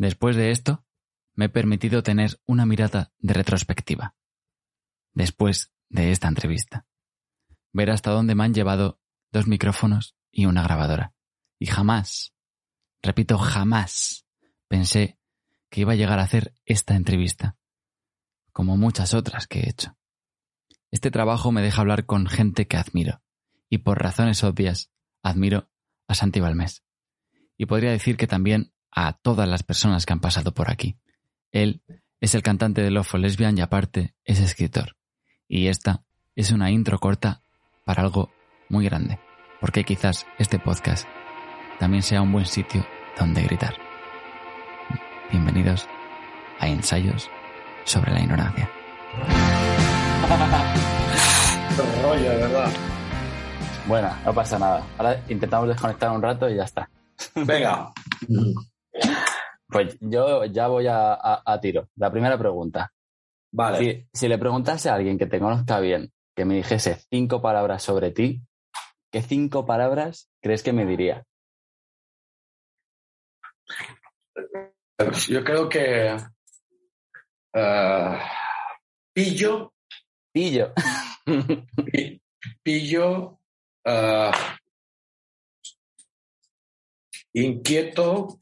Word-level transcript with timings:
Después 0.00 0.34
de 0.34 0.50
esto, 0.50 0.82
me 1.34 1.44
he 1.44 1.48
permitido 1.50 2.02
tener 2.02 2.40
una 2.46 2.64
mirada 2.64 3.12
de 3.18 3.34
retrospectiva. 3.34 4.14
Después 5.12 5.74
de 5.90 6.10
esta 6.10 6.26
entrevista. 6.26 6.86
Ver 7.74 7.90
hasta 7.90 8.10
dónde 8.10 8.34
me 8.34 8.44
han 8.44 8.54
llevado 8.54 8.98
dos 9.30 9.46
micrófonos 9.46 10.16
y 10.30 10.46
una 10.46 10.62
grabadora. 10.62 11.12
Y 11.58 11.66
jamás, 11.66 12.32
repito, 13.02 13.36
jamás 13.36 14.26
pensé 14.68 15.18
que 15.68 15.82
iba 15.82 15.92
a 15.92 15.96
llegar 15.96 16.18
a 16.18 16.22
hacer 16.22 16.54
esta 16.64 16.94
entrevista, 16.94 17.58
como 18.52 18.78
muchas 18.78 19.12
otras 19.12 19.46
que 19.46 19.60
he 19.60 19.68
hecho. 19.68 19.98
Este 20.90 21.10
trabajo 21.10 21.52
me 21.52 21.60
deja 21.60 21.82
hablar 21.82 22.06
con 22.06 22.26
gente 22.26 22.66
que 22.66 22.78
admiro, 22.78 23.20
y 23.68 23.78
por 23.78 24.02
razones 24.02 24.44
obvias, 24.44 24.90
admiro 25.22 25.68
a 26.08 26.14
Santi 26.14 26.40
Balmés. 26.40 26.84
Y 27.58 27.66
podría 27.66 27.90
decir 27.90 28.16
que 28.16 28.26
también 28.26 28.72
a 28.92 29.12
todas 29.12 29.48
las 29.48 29.62
personas 29.62 30.06
que 30.06 30.12
han 30.12 30.20
pasado 30.20 30.52
por 30.52 30.70
aquí. 30.70 30.96
Él 31.52 31.82
es 32.20 32.34
el 32.34 32.42
cantante 32.42 32.82
de 32.82 32.90
Lofo 32.90 33.18
Lesbian 33.18 33.56
y 33.56 33.60
aparte 33.60 34.14
es 34.24 34.40
escritor. 34.40 34.96
Y 35.48 35.68
esta 35.68 36.02
es 36.36 36.52
una 36.52 36.70
intro 36.70 36.98
corta 36.98 37.42
para 37.84 38.02
algo 38.02 38.30
muy 38.68 38.84
grande, 38.84 39.18
porque 39.60 39.84
quizás 39.84 40.26
este 40.38 40.58
podcast 40.58 41.08
también 41.78 42.02
sea 42.02 42.22
un 42.22 42.32
buen 42.32 42.46
sitio 42.46 42.86
donde 43.18 43.42
gritar. 43.42 43.74
Bienvenidos 45.30 45.88
a 46.58 46.68
Ensayos 46.68 47.30
sobre 47.84 48.12
la 48.12 48.20
Ignorancia. 48.20 48.70
rollo, 52.02 52.30
de 52.30 52.36
verdad. 52.36 52.70
Bueno, 53.86 54.10
no 54.24 54.34
pasa 54.34 54.58
nada. 54.58 54.82
Ahora 54.98 55.20
intentamos 55.28 55.68
desconectar 55.68 56.10
un 56.10 56.22
rato 56.22 56.48
y 56.48 56.56
ya 56.56 56.64
está. 56.64 56.88
Venga. 57.34 57.92
Pues 59.70 59.96
yo 60.00 60.44
ya 60.46 60.68
voy 60.68 60.86
a, 60.86 61.12
a- 61.14 61.42
a 61.44 61.60
tiro. 61.60 61.88
La 61.96 62.10
primera 62.10 62.38
pregunta. 62.38 62.92
Vale. 63.52 63.78
Si, 64.12 64.20
si 64.20 64.28
le 64.28 64.38
preguntase 64.38 64.88
a 64.90 64.94
alguien 64.94 65.18
que 65.18 65.26
te 65.26 65.38
conozca 65.40 65.80
bien, 65.80 66.12
que 66.36 66.44
me 66.44 66.54
dijese 66.56 66.96
cinco 67.10 67.40
palabras 67.42 67.82
sobre 67.82 68.10
ti, 68.10 68.42
¿qué 69.12 69.22
cinco 69.22 69.66
palabras 69.66 70.30
crees 70.42 70.62
que 70.62 70.72
me 70.72 70.86
diría? 70.86 71.24
Yo 75.28 75.42
creo 75.44 75.68
que. 75.68 76.16
eh, 77.54 78.18
pillo. 79.14 79.72
Pillo. 80.32 80.72
pi- 81.92 82.22
pillo. 82.62 83.38
eh, 83.84 84.30
inquieto. 87.34 88.38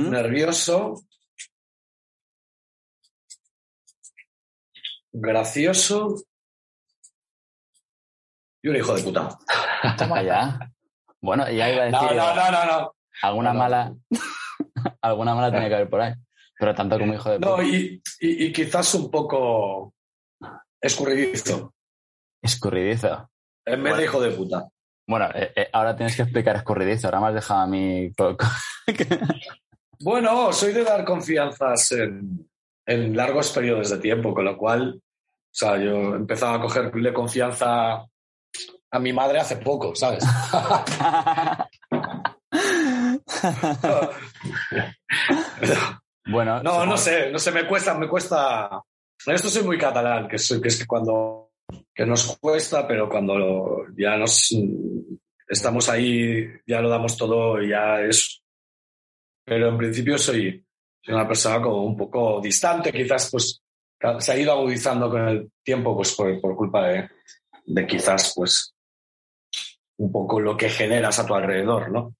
¿Mm? 0.00 0.10
Nervioso. 0.10 0.94
Gracioso. 5.12 6.14
Y 8.62 8.68
un 8.68 8.76
hijo 8.76 8.94
de 8.94 9.02
puta. 9.02 9.38
Toma 9.96 10.22
ya. 10.22 10.58
Bueno, 11.20 11.50
ya 11.50 11.70
iba 11.72 11.82
a 11.82 11.86
decir 11.86 12.00
No, 12.00 12.14
no, 12.14 12.34
no, 12.34 12.50
no, 12.50 12.66
no. 12.80 12.94
alguna 13.22 13.48
no, 13.50 13.54
no. 13.54 13.58
mala. 13.58 13.94
alguna 15.02 15.34
mala 15.34 15.50
tenía 15.50 15.68
que 15.68 15.74
haber 15.76 15.90
por 15.90 16.00
ahí. 16.00 16.14
Pero 16.58 16.74
tanto 16.74 16.98
como 16.98 17.14
hijo 17.14 17.30
de 17.30 17.38
No, 17.38 17.56
puta. 17.56 17.64
y, 17.64 18.02
y- 18.20 18.44
y 18.46 18.52
quizás 18.52 18.94
un 18.94 19.10
poco 19.10 19.94
escurridizo. 20.80 21.74
Escurridizo. 22.42 23.30
En 23.64 23.82
vez 23.82 23.92
Bueno. 23.92 23.96
de 23.96 24.04
hijo 24.04 24.20
de 24.20 24.30
puta. 24.32 24.68
Bueno, 25.06 25.28
eh, 25.34 25.52
eh, 25.56 25.68
ahora 25.72 25.96
tienes 25.96 26.14
que 26.16 26.22
explicar 26.22 26.56
escurridizo. 26.56 27.06
Ahora 27.08 27.20
me 27.20 27.26
has 27.28 27.34
dejado 27.34 27.60
a 27.60 27.66
mí. 27.66 28.10
Bueno, 30.02 30.52
soy 30.52 30.72
de 30.72 30.84
dar 30.84 31.04
confianzas 31.04 31.92
en, 31.92 32.48
en 32.86 33.16
largos 33.16 33.50
periodos 33.52 33.90
de 33.90 33.98
tiempo, 33.98 34.32
con 34.34 34.44
lo 34.44 34.56
cual, 34.56 34.94
o 34.96 35.00
sea, 35.52 35.76
yo 35.76 36.14
empezaba 36.14 36.56
a 36.56 36.60
cogerle 36.60 37.12
confianza 37.12 38.04
a 38.92 38.98
mi 38.98 39.12
madre 39.12 39.40
hace 39.40 39.56
poco, 39.56 39.94
¿sabes? 39.94 40.24
bueno, 46.26 46.62
No, 46.62 46.86
no 46.86 46.96
sé, 46.96 47.30
no 47.30 47.38
sé, 47.38 47.52
me 47.52 47.66
cuesta, 47.66 47.94
me 47.94 48.08
cuesta. 48.08 48.82
En 49.26 49.34
esto 49.34 49.48
soy 49.48 49.62
muy 49.64 49.78
catalán, 49.78 50.28
que, 50.28 50.38
soy, 50.38 50.60
que 50.60 50.68
es 50.68 50.78
que 50.78 50.86
cuando 50.86 51.50
que 51.94 52.04
nos 52.06 52.36
cuesta, 52.38 52.86
pero 52.88 53.08
cuando 53.08 53.38
lo- 53.38 53.86
ya 53.96 54.16
nos 54.16 54.48
estamos 55.48 55.88
ahí, 55.88 56.44
ya 56.66 56.80
lo 56.80 56.88
damos 56.88 57.16
todo 57.16 57.62
y 57.62 57.68
ya 57.70 58.00
es. 58.00 58.42
Pero 59.44 59.68
en 59.68 59.78
principio 59.78 60.18
soy, 60.18 60.64
soy 61.02 61.14
una 61.14 61.26
persona 61.26 61.60
como 61.60 61.84
un 61.84 61.96
poco 61.96 62.40
distante, 62.40 62.92
quizás 62.92 63.30
pues 63.30 63.62
se 64.18 64.32
ha 64.32 64.38
ido 64.38 64.52
agudizando 64.52 65.10
con 65.10 65.28
el 65.28 65.52
tiempo, 65.62 65.94
pues 65.94 66.14
por, 66.14 66.40
por 66.40 66.56
culpa 66.56 66.88
de, 66.88 67.08
de 67.66 67.86
quizás 67.86 68.32
pues 68.34 68.74
un 69.98 70.10
poco 70.10 70.40
lo 70.40 70.56
que 70.56 70.70
generas 70.70 71.18
a 71.18 71.26
tu 71.26 71.34
alrededor, 71.34 71.90
¿no? 71.90 72.14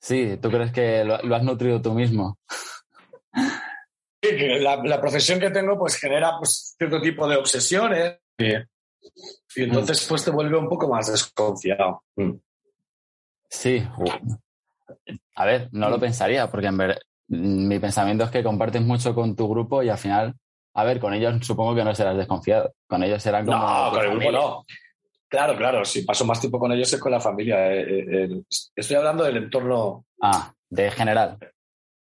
Sí, 0.00 0.38
¿tú 0.40 0.50
crees 0.50 0.72
que 0.72 1.04
lo, 1.04 1.18
lo 1.22 1.36
has 1.36 1.42
nutrido 1.42 1.82
tú 1.82 1.92
mismo? 1.92 2.38
Sí, 3.34 4.36
que 4.36 4.60
la, 4.60 4.76
la 4.82 5.00
profesión 5.00 5.40
que 5.40 5.50
tengo 5.50 5.78
pues 5.78 5.96
genera 5.96 6.32
pues, 6.38 6.74
cierto 6.78 7.00
tipo 7.00 7.28
de 7.28 7.36
obsesiones 7.36 8.18
y, 8.38 8.54
y 8.54 9.62
entonces 9.64 10.06
pues 10.08 10.24
te 10.24 10.30
vuelve 10.30 10.56
un 10.56 10.68
poco 10.68 10.88
más 10.88 11.10
desconfiado. 11.10 12.04
Mm. 12.16 12.32
Sí. 13.50 13.86
A 15.36 15.44
ver, 15.46 15.68
no 15.72 15.88
lo 15.90 15.98
pensaría, 15.98 16.50
porque 16.50 16.66
en 16.68 16.76
ver, 16.76 17.00
mi 17.28 17.78
pensamiento 17.78 18.24
es 18.24 18.30
que 18.30 18.42
compartes 18.42 18.82
mucho 18.82 19.14
con 19.14 19.34
tu 19.34 19.48
grupo 19.48 19.82
y 19.82 19.88
al 19.88 19.98
final, 19.98 20.34
a 20.74 20.84
ver, 20.84 21.00
con 21.00 21.14
ellos 21.14 21.44
supongo 21.46 21.74
que 21.74 21.84
no 21.84 21.94
serás 21.94 22.16
desconfiado. 22.16 22.72
Con 22.86 23.02
ellos 23.02 23.22
serán 23.22 23.46
como. 23.46 23.58
No, 23.58 23.90
con 23.92 24.04
el 24.04 24.10
grupo 24.10 24.32
no. 24.32 24.64
Claro, 25.28 25.56
claro, 25.56 25.84
si 25.84 26.02
paso 26.02 26.24
más 26.24 26.38
tiempo 26.40 26.60
con 26.60 26.70
ellos 26.72 26.92
es 26.92 27.00
con 27.00 27.10
la 27.10 27.18
familia. 27.20 27.72
eh, 27.72 27.80
eh, 27.82 28.04
eh, 28.30 28.42
estoy 28.76 28.96
hablando 28.96 29.24
del 29.24 29.38
entorno, 29.38 30.04
Ah, 30.20 30.52
de 30.68 30.90
general. 30.92 31.38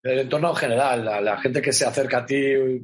del 0.04 0.20
entorno 0.20 0.54
general, 0.54 1.06
la, 1.06 1.22
la 1.22 1.38
gente 1.38 1.62
que 1.62 1.72
se 1.72 1.86
acerca 1.86 2.20
a 2.20 2.26
ti, 2.26 2.36
eh, 2.36 2.82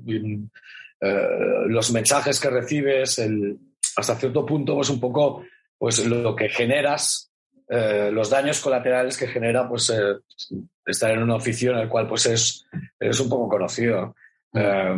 los 1.68 1.92
mensajes 1.92 2.40
que 2.40 2.50
recibes, 2.50 3.20
el, 3.20 3.58
hasta 3.98 4.16
cierto 4.16 4.46
punto, 4.46 4.76
pues 4.76 4.90
un 4.90 5.00
poco 5.00 5.44
pues 5.78 6.06
lo 6.06 6.36
que 6.36 6.50
generas, 6.50 7.31
eh, 7.74 8.10
los 8.12 8.30
daños 8.30 8.60
colaterales 8.60 9.18
que 9.18 9.28
genera 9.28 9.68
pues 9.68 9.90
eh, 9.90 10.16
estar 10.86 11.12
en 11.12 11.24
un 11.24 11.32
oficio 11.32 11.72
en 11.72 11.78
el 11.80 11.88
cual 11.90 12.06
pues 12.08 12.26
es, 12.26 12.66
eres 13.00 13.20
un 13.22 13.30
poco 13.30 13.48
conocido. 13.48 14.14
Eh, 14.54 14.96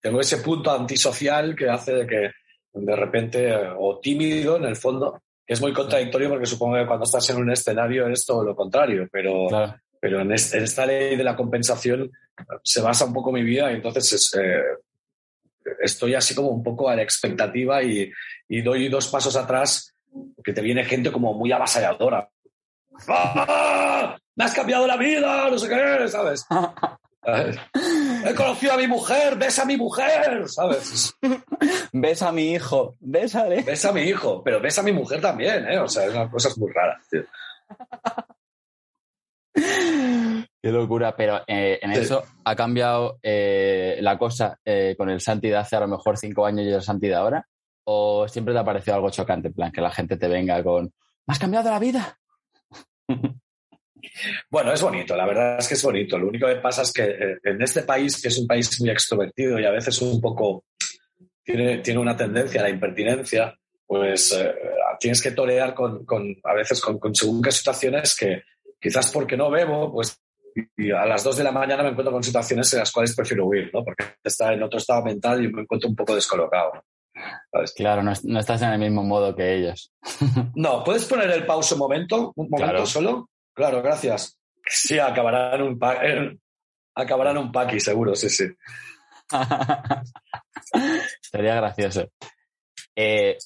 tengo 0.00 0.20
ese 0.20 0.38
punto 0.38 0.70
antisocial 0.70 1.54
que 1.54 1.68
hace 1.68 1.92
de 1.92 2.06
que 2.06 2.30
de 2.72 2.96
repente, 2.96 3.48
eh, 3.50 3.68
o 3.78 3.98
tímido 4.00 4.56
en 4.56 4.64
el 4.64 4.76
fondo, 4.76 5.20
que 5.46 5.52
es 5.54 5.60
muy 5.60 5.72
contradictorio 5.74 6.30
porque 6.30 6.46
supongo 6.46 6.76
que 6.76 6.86
cuando 6.86 7.04
estás 7.04 7.28
en 7.30 7.36
un 7.36 7.50
escenario 7.50 8.06
eres 8.06 8.24
todo 8.24 8.42
lo 8.44 8.56
contrario, 8.56 9.06
pero, 9.12 9.48
Claro. 9.48 9.74
pero 10.00 10.20
en, 10.20 10.32
este- 10.32 10.56
en 10.58 10.64
esta 10.64 10.86
ley 10.86 11.14
de 11.16 11.24
la 11.24 11.36
compensación 11.36 12.10
se 12.64 12.80
basa 12.80 13.04
un 13.04 13.12
poco 13.12 13.32
mi 13.32 13.42
vida 13.42 13.70
y 13.70 13.74
entonces 13.74 14.12
es, 14.14 14.34
eh, 14.40 14.62
estoy 15.82 16.14
así 16.14 16.34
como 16.34 16.48
un 16.48 16.62
poco 16.62 16.88
a 16.88 16.96
la 16.96 17.02
expectativa 17.02 17.82
y, 17.82 18.10
y 18.48 18.62
doy 18.62 18.88
dos 18.88 19.08
pasos 19.08 19.36
atrás 19.36 19.89
porque 20.36 20.52
te 20.52 20.60
viene 20.62 20.84
gente 20.84 21.10
como 21.12 21.34
muy 21.34 21.52
avasalladora. 21.52 22.28
¡Ah! 23.08 24.16
¡Me 24.36 24.44
has 24.44 24.54
cambiado 24.54 24.86
la 24.86 24.96
vida! 24.96 25.48
No 25.50 25.58
sé 25.58 25.68
qué, 25.68 26.08
¿sabes? 26.08 26.44
¿Sabes? 27.22 27.56
He 28.26 28.34
conocido 28.34 28.72
a 28.72 28.76
mi 28.78 28.86
mujer, 28.86 29.36
ves 29.36 29.58
a 29.58 29.64
mi 29.64 29.76
mujer, 29.76 30.48
¿sabes? 30.48 31.14
Ves 31.92 32.22
a 32.22 32.32
mi 32.32 32.52
hijo, 32.52 32.96
bésale. 33.00 33.62
Ves 33.62 33.84
a 33.84 33.92
mi 33.92 34.02
hijo, 34.02 34.42
pero 34.42 34.60
ves 34.60 34.78
a 34.78 34.82
mi 34.82 34.92
mujer 34.92 35.20
también, 35.20 35.66
¿eh? 35.68 35.78
O 35.78 35.88
sea, 35.88 36.06
es 36.06 36.14
una 36.14 36.30
cosa 36.30 36.48
muy 36.56 36.72
rara. 36.72 36.98
tío. 37.10 37.22
Qué 40.62 40.70
locura, 40.70 41.16
pero 41.16 41.42
eh, 41.46 41.78
en 41.82 41.94
Sí. 41.94 42.00
eso 42.00 42.22
ha 42.44 42.54
cambiado 42.56 43.18
eh, 43.22 43.98
la 44.00 44.18
cosa 44.18 44.58
eh, 44.64 44.94
con 44.96 45.08
el 45.10 45.20
Santi 45.20 45.48
de 45.48 45.56
hace 45.56 45.76
a 45.76 45.80
lo 45.80 45.88
mejor 45.88 46.18
cinco 46.18 46.44
años 46.46 46.66
y 46.66 46.70
el 46.72 46.82
Santi 46.82 47.08
de 47.08 47.14
ahora. 47.14 47.46
¿O 47.92 48.28
siempre 48.28 48.54
te 48.54 48.60
ha 48.60 48.64
parecido 48.64 48.94
algo 48.94 49.10
chocante? 49.10 49.48
En 49.48 49.54
plan, 49.54 49.72
que 49.72 49.80
la 49.80 49.90
gente 49.90 50.16
te 50.16 50.28
venga 50.28 50.62
con. 50.62 50.84
¿Me 50.84 51.32
has 51.32 51.40
cambiado 51.40 51.70
la 51.70 51.78
vida? 51.78 52.18
Bueno, 54.50 54.72
es 54.72 54.80
bonito, 54.80 55.14
la 55.14 55.26
verdad 55.26 55.58
es 55.58 55.68
que 55.68 55.74
es 55.74 55.82
bonito. 55.82 56.18
Lo 56.18 56.28
único 56.28 56.46
que 56.46 56.56
pasa 56.56 56.82
es 56.82 56.92
que 56.92 57.04
eh, 57.04 57.38
en 57.44 57.60
este 57.62 57.82
país, 57.82 58.20
que 58.20 58.28
es 58.28 58.38
un 58.38 58.46
país 58.46 58.80
muy 58.80 58.90
extrovertido 58.90 59.60
y 59.60 59.64
a 59.64 59.70
veces 59.70 60.00
un 60.00 60.20
poco 60.20 60.64
tiene, 61.44 61.78
tiene 61.78 62.00
una 62.00 62.16
tendencia 62.16 62.60
a 62.60 62.64
la 62.64 62.70
impertinencia, 62.70 63.54
pues 63.86 64.32
eh, 64.32 64.54
tienes 64.98 65.22
que 65.22 65.30
torear 65.32 65.74
con, 65.74 66.04
con 66.06 66.34
a 66.44 66.54
veces 66.54 66.80
con, 66.80 66.98
con, 66.98 67.14
según 67.14 67.42
qué 67.42 67.52
situaciones 67.52 68.16
que 68.16 68.42
quizás 68.80 69.10
porque 69.10 69.36
no 69.36 69.50
bebo, 69.50 69.92
pues 69.92 70.18
y 70.76 70.90
a 70.90 71.04
las 71.06 71.22
dos 71.22 71.36
de 71.36 71.44
la 71.44 71.52
mañana 71.52 71.82
me 71.82 71.90
encuentro 71.90 72.12
con 72.12 72.24
situaciones 72.24 72.72
en 72.72 72.80
las 72.80 72.92
cuales 72.92 73.14
prefiero 73.14 73.46
huir, 73.46 73.70
¿no? 73.72 73.84
Porque 73.84 74.04
está 74.24 74.52
en 74.52 74.62
otro 74.62 74.78
estado 74.78 75.04
mental 75.04 75.44
y 75.44 75.52
me 75.52 75.62
encuentro 75.62 75.88
un 75.88 75.96
poco 75.96 76.14
descolocado. 76.14 76.72
Claro, 77.76 78.02
no, 78.02 78.12
no, 78.24 78.40
estás 78.40 78.62
en 78.62 78.70
el 78.70 78.78
mismo 78.78 79.02
modo 79.02 79.34
que 79.34 79.56
ellos. 79.56 79.92
no, 80.54 80.84
¿puedes 80.84 81.04
poner 81.04 81.30
el 81.30 81.46
pausa 81.46 81.74
un 81.74 81.80
momento? 81.80 82.32
¿Un 82.36 82.48
momento 82.48 82.72
claro. 82.72 82.86
solo? 82.86 83.30
Claro, 83.54 83.82
gracias. 83.82 84.38
Sí, 84.66 84.98
acabarán 84.98 85.62
un 85.62 85.78
acabarán 86.94 87.38
un 87.38 87.50
paqui, 87.50 87.80
seguro, 87.80 88.14
sí, 88.14 88.28
sí. 88.28 88.44
Sería 91.22 91.54
gracioso. 91.56 92.08
Eh, 92.94 93.36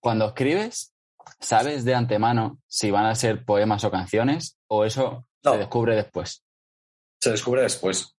cuando 0.00 0.26
escribes, 0.26 0.94
¿sabes 1.40 1.84
de 1.84 1.94
antemano 1.94 2.60
si 2.66 2.90
van 2.90 3.06
a 3.06 3.14
ser 3.14 3.44
poemas 3.44 3.84
o 3.84 3.90
canciones? 3.90 4.58
¿O 4.68 4.84
eso 4.84 5.26
no. 5.42 5.52
se 5.52 5.58
descubre 5.58 5.96
después? 5.96 6.44
Se 7.20 7.30
descubre 7.30 7.62
después. 7.62 8.14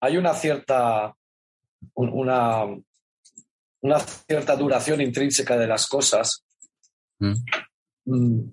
Hay 0.00 0.16
una 0.16 0.34
cierta. 0.34 1.14
una, 1.94 2.64
una 3.82 3.98
cierta 3.98 4.56
duración 4.56 5.00
intrínseca 5.00 5.56
de 5.58 5.66
las 5.66 5.86
cosas. 5.86 6.44
Mm. 7.18 8.48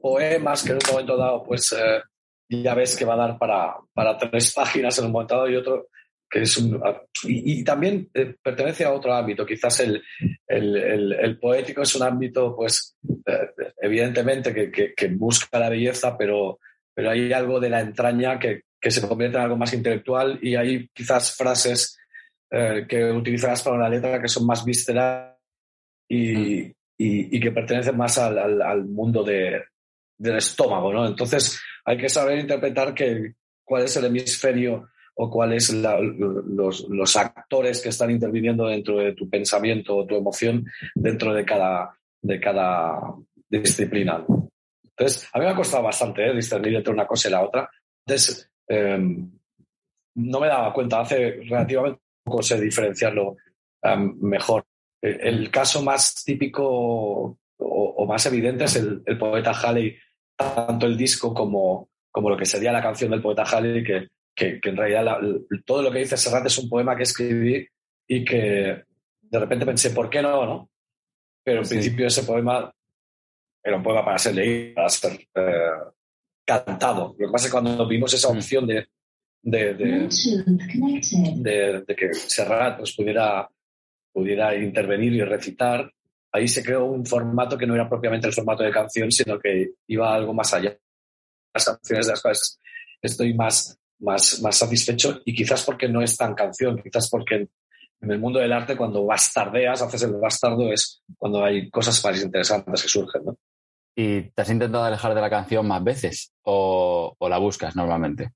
Poemas 0.00 0.62
que 0.62 0.70
en 0.70 0.76
un 0.76 0.90
momento 0.90 1.16
dado, 1.16 1.44
pues 1.44 1.72
eh, 1.72 2.00
ya 2.48 2.74
ves 2.74 2.96
que 2.96 3.04
va 3.04 3.14
a 3.14 3.28
dar 3.28 3.38
para, 3.38 3.76
para 3.92 4.16
tres 4.16 4.52
páginas 4.56 4.98
en 4.98 5.06
un 5.06 5.12
momento 5.12 5.34
dado 5.34 5.50
y 5.50 5.56
otro 5.56 5.88
que 6.30 6.42
es 6.42 6.58
un, 6.58 6.80
y, 7.24 7.60
y, 7.60 7.64
también 7.64 8.10
eh, 8.12 8.34
pertenece 8.42 8.84
a 8.84 8.92
otro 8.92 9.14
ámbito. 9.14 9.46
Quizás 9.46 9.80
el, 9.80 10.02
el, 10.46 10.76
el, 10.76 11.12
el, 11.14 11.38
poético 11.38 11.80
es 11.80 11.94
un 11.96 12.02
ámbito, 12.02 12.54
pues, 12.54 12.96
eh, 13.26 13.72
evidentemente 13.80 14.52
que, 14.52 14.70
que, 14.70 14.92
que, 14.94 15.08
busca 15.08 15.58
la 15.58 15.70
belleza, 15.70 16.18
pero, 16.18 16.58
pero 16.92 17.10
hay 17.10 17.32
algo 17.32 17.58
de 17.58 17.70
la 17.70 17.80
entraña 17.80 18.38
que, 18.38 18.64
que 18.78 18.90
se 18.90 19.06
convierte 19.08 19.38
en 19.38 19.44
algo 19.44 19.56
más 19.56 19.72
intelectual 19.72 20.38
y 20.42 20.54
hay 20.54 20.88
quizás 20.92 21.34
frases 21.34 21.98
eh, 22.50 22.86
que 22.88 23.04
utilizarás 23.04 23.62
para 23.62 23.76
una 23.76 23.88
letra 23.88 24.20
que 24.20 24.28
son 24.28 24.46
más 24.46 24.64
vísceras 24.64 25.36
y, 26.08 26.60
y, 26.60 26.74
y 26.96 27.40
que 27.40 27.52
pertenecen 27.52 27.96
más 27.96 28.18
al, 28.18 28.38
al, 28.38 28.62
al 28.62 28.84
mundo 28.86 29.22
de, 29.22 29.62
del 30.16 30.36
estómago, 30.36 30.92
¿no? 30.92 31.06
Entonces 31.06 31.60
hay 31.84 31.96
que 31.96 32.08
saber 32.08 32.38
interpretar 32.38 32.94
que, 32.94 33.34
cuál 33.64 33.84
es 33.84 33.96
el 33.96 34.06
hemisferio 34.06 34.88
o 35.14 35.30
cuáles 35.30 35.72
los, 35.72 36.86
los, 36.88 37.16
actores 37.16 37.82
que 37.82 37.88
están 37.88 38.10
interviniendo 38.10 38.66
dentro 38.66 38.98
de 38.98 39.14
tu 39.14 39.28
pensamiento 39.28 39.96
o 39.96 40.06
tu 40.06 40.16
emoción 40.16 40.64
dentro 40.94 41.34
de 41.34 41.44
cada, 41.44 41.98
de 42.22 42.40
cada 42.40 43.14
disciplina. 43.48 44.24
Entonces, 44.84 45.28
a 45.32 45.38
mí 45.38 45.44
me 45.44 45.50
ha 45.50 45.56
costado 45.56 45.82
bastante 45.82 46.24
¿eh? 46.24 46.34
discernir 46.34 46.76
entre 46.76 46.92
una 46.92 47.06
cosa 47.06 47.28
y 47.28 47.32
la 47.32 47.42
otra. 47.42 47.68
Entonces, 48.06 48.50
eh, 48.68 48.98
no 50.14 50.40
me 50.40 50.46
daba 50.46 50.72
cuenta, 50.72 51.00
hace 51.00 51.40
relativamente 51.48 52.00
poco 52.28 52.42
sé 52.42 52.60
diferenciarlo 52.60 53.36
um, 53.82 54.18
mejor. 54.20 54.64
El 55.00 55.50
caso 55.50 55.82
más 55.82 56.24
típico 56.24 56.66
o, 56.66 57.36
o 57.58 58.06
más 58.06 58.26
evidente 58.26 58.64
es 58.64 58.76
el, 58.76 59.02
el, 59.06 59.16
poeta 59.16 59.52
Halley, 59.52 59.96
tanto 60.36 60.86
el 60.86 60.96
disco 60.96 61.32
como, 61.32 61.88
como 62.10 62.30
lo 62.30 62.36
que 62.36 62.46
sería 62.46 62.72
la 62.72 62.82
canción 62.82 63.10
del 63.10 63.22
poeta 63.22 63.44
Halley, 63.44 63.84
que 63.84 64.08
que, 64.38 64.60
que 64.60 64.68
en 64.68 64.76
realidad 64.76 65.04
la, 65.04 65.20
todo 65.64 65.82
lo 65.82 65.90
que 65.90 65.98
dice 65.98 66.16
Serrat 66.16 66.46
es 66.46 66.58
un 66.58 66.68
poema 66.68 66.96
que 66.96 67.02
escribí 67.02 67.66
y 68.06 68.24
que 68.24 68.84
de 69.20 69.38
repente 69.38 69.66
pensé, 69.66 69.90
¿por 69.90 70.08
qué 70.08 70.22
no? 70.22 70.46
no? 70.46 70.70
Pero 71.42 71.58
en 71.58 71.66
sí. 71.66 71.74
principio 71.74 72.06
ese 72.06 72.22
poema 72.22 72.72
era 73.62 73.76
un 73.76 73.82
poema 73.82 74.04
para 74.04 74.18
ser 74.18 74.36
leído, 74.36 74.76
para 74.76 74.88
ser 74.88 75.12
eh, 75.34 75.70
cantado. 76.46 77.16
Lo 77.18 77.26
que 77.26 77.32
pasa 77.32 77.46
es 77.46 77.52
que 77.52 77.60
cuando 77.60 77.88
vimos 77.88 78.14
esa 78.14 78.28
opción 78.28 78.66
de, 78.66 78.86
de, 79.42 79.74
de, 79.74 80.08
de, 81.36 81.84
de 81.86 81.96
que 81.96 82.14
Serrat 82.14 82.78
pues, 82.78 82.94
pudiera, 82.94 83.48
pudiera 84.12 84.54
intervenir 84.56 85.14
y 85.14 85.22
recitar, 85.22 85.90
ahí 86.32 86.48
se 86.48 86.62
creó 86.62 86.86
un 86.86 87.06
formato 87.06 87.56
que 87.56 87.66
no 87.66 87.74
era 87.74 87.88
propiamente 87.88 88.26
el 88.26 88.34
formato 88.34 88.62
de 88.62 88.70
canción, 88.70 89.10
sino 89.10 89.38
que 89.38 89.70
iba 89.86 90.14
algo 90.14 90.34
más 90.34 90.52
allá. 90.54 90.76
Las 91.54 91.64
canciones 91.64 92.06
de 92.06 92.12
las 92.12 92.22
cuales 92.22 92.60
estoy 93.02 93.34
más 93.34 93.78
más, 94.00 94.40
más 94.42 94.56
satisfecho 94.56 95.20
y 95.24 95.34
quizás 95.34 95.64
porque 95.64 95.88
no 95.88 96.02
es 96.02 96.16
tan 96.16 96.34
canción, 96.34 96.80
quizás 96.82 97.08
porque 97.10 97.36
en, 97.36 97.50
en, 98.00 98.10
el 98.10 98.18
mundo 98.18 98.38
del 98.38 98.52
arte 98.52 98.76
cuando 98.76 99.04
bastardeas, 99.04 99.82
haces 99.82 100.02
el 100.02 100.12
bastardo, 100.14 100.72
es 100.72 101.02
cuando 101.16 101.44
hay 101.44 101.68
cosas 101.70 102.02
más 102.04 102.22
interesantes 102.22 102.82
que 102.82 102.88
surgen. 102.88 103.24
¿no? 103.24 103.36
¿Y 103.96 104.22
te 104.30 104.42
has 104.42 104.50
intentado 104.50 104.84
alejar 104.84 105.14
de 105.14 105.20
la 105.20 105.30
canción 105.30 105.66
más 105.66 105.82
veces 105.82 106.32
o, 106.42 107.14
o 107.18 107.28
la 107.28 107.38
buscas 107.38 107.74
normalmente? 107.74 108.30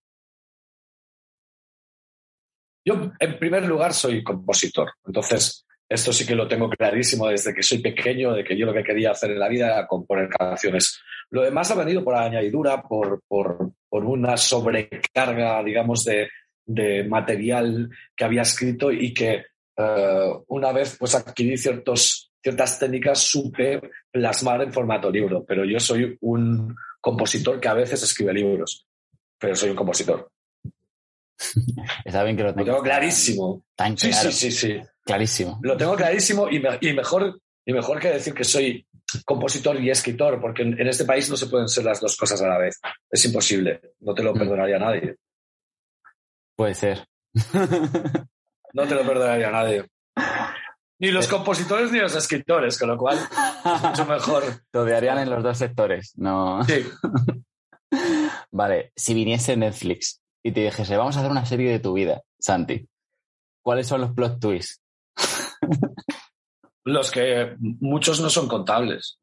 Yo, 2.85 3.13
en 3.19 3.39
primer 3.39 3.65
lugar, 3.67 3.93
soy 3.93 4.23
compositor. 4.25 4.93
Entonces, 5.07 5.65
esto 5.93 6.13
sí 6.13 6.27
que 6.27 6.35
lo 6.35 6.49
tengo 6.49 6.71
clarísimo 6.71 7.29
desde 7.29 7.53
que 7.53 7.63
soy 7.63 7.79
pequeño, 7.79 8.33
de 8.33 8.43
que 8.43 8.57
yo 8.57 8.65
lo 8.65 8.73
que 8.73 8.83
quería 8.83 9.11
hacer 9.11 9.31
en 9.33 9.39
la 9.39 9.49
vida 9.49 9.67
era 9.67 9.87
componer 9.87 10.29
canciones. 10.29 11.01
Lo 11.31 11.43
demás 11.43 11.71
ha 11.71 11.75
venido 11.75 12.03
por 12.03 12.15
añadidura, 12.15 12.83
por, 12.83 13.23
por, 13.29 13.73
por 13.89 14.05
una 14.05 14.37
sobrecarga, 14.37 15.63
digamos, 15.63 16.05
de, 16.05 16.29
de, 16.65 17.05
material 17.05 17.91
que 18.17 18.25
había 18.25 18.43
escrito 18.43 18.91
y 18.91 19.13
que 19.13 19.45
uh, 19.77 20.43
una 20.49 20.73
vez 20.73 20.97
pues 20.99 21.15
adquirí 21.15 21.59
ciertos, 21.59 22.33
ciertas 22.43 22.79
técnicas 22.79 23.19
supe 23.19 23.81
plasmar 24.11 24.63
en 24.63 24.73
formato 24.73 25.11
libro. 25.11 25.45
Pero 25.45 25.65
yo 25.65 25.79
soy 25.79 26.17
un 26.23 26.75
compositor 27.03 27.61
que 27.61 27.69
a 27.69 27.75
veces 27.75 28.03
escribe 28.03 28.33
libros, 28.33 28.87
pero 29.39 29.55
soy 29.55 29.71
un 29.71 29.77
compositor. 29.77 30.31
Está 32.05 32.25
bien 32.25 32.37
que 32.37 32.43
lo, 32.43 32.53
lo 32.53 32.65
tengo 32.65 32.83
clarísimo. 32.83 33.65
Tan 33.75 33.95
claro. 33.95 34.31
Sí, 34.31 34.51
sí, 34.51 34.51
sí, 34.51 34.79
sí. 34.81 34.89
Clarísimo. 35.05 35.59
Lo 35.63 35.77
tengo 35.77 35.97
clarísimo 35.97 36.49
y, 36.49 36.61
me, 36.61 36.79
y, 36.81 36.93
mejor, 36.93 37.41
y 37.65 37.73
mejor 37.73 37.99
que 37.99 38.09
decir 38.09 38.35
que 38.35 38.45
soy 38.45 38.87
compositor 39.25 39.81
y 39.81 39.91
escritor, 39.91 40.41
porque 40.41 40.63
en, 40.63 40.81
en, 40.81 40.87
este 40.87 41.05
país 41.05 41.29
no 41.29 41.37
se 41.37 41.47
pueden 41.47 41.69
ser 41.69 41.85
las 41.85 42.01
dos 42.01 42.17
cosas 42.17 42.41
a 42.43 42.49
la 42.49 42.59
vez. 42.59 42.81
Es 43.11 43.25
imposible. 43.25 43.81
No 44.01 44.15
te 44.15 44.23
lo 44.23 44.33
perdonaría 44.33 44.79
nadie. 44.79 45.17
Puede 46.57 46.75
ser. 46.75 47.07
no 48.75 48.87
te 48.87 48.95
lo 48.95 49.07
perdonaría 49.07 49.51
nadie. 49.51 49.85
Ni 51.03 51.11
los 51.11 51.27
compositores 51.27 51.91
ni 51.91 51.99
los 51.99 52.15
escritores, 52.15 52.79
con 52.79 52.89
lo 52.91 52.97
cual 52.97 53.19
es 53.19 53.83
mucho 53.83 54.07
mejor. 54.07 54.45
Te 54.71 54.79
odiarían 54.79 55.19
en 55.19 55.31
los 55.31 55.43
dos 55.43 55.59
sectores, 55.59 56.13
¿no? 56.17 56.63
Sí. 56.63 56.87
vale, 58.53 58.93
si 58.95 59.13
viniese 59.13 59.57
Netflix 59.57 60.22
y 60.43 60.53
te 60.53 60.61
dijese, 60.61 60.97
vamos 60.97 61.17
a 61.17 61.21
hacer 61.21 61.31
una 61.31 61.47
serie 61.47 61.71
de 61.71 61.81
tu 61.81 61.93
vida, 61.93 62.23
Santi, 62.39 62.89
¿cuáles 63.63 63.87
son 63.87 64.01
los 64.01 64.13
plot 64.13 64.41
twists? 64.41 64.83
los 66.85 67.11
que 67.11 67.55
muchos 67.59 68.21
no 68.21 68.29
son 68.29 68.49
contables. 68.49 69.19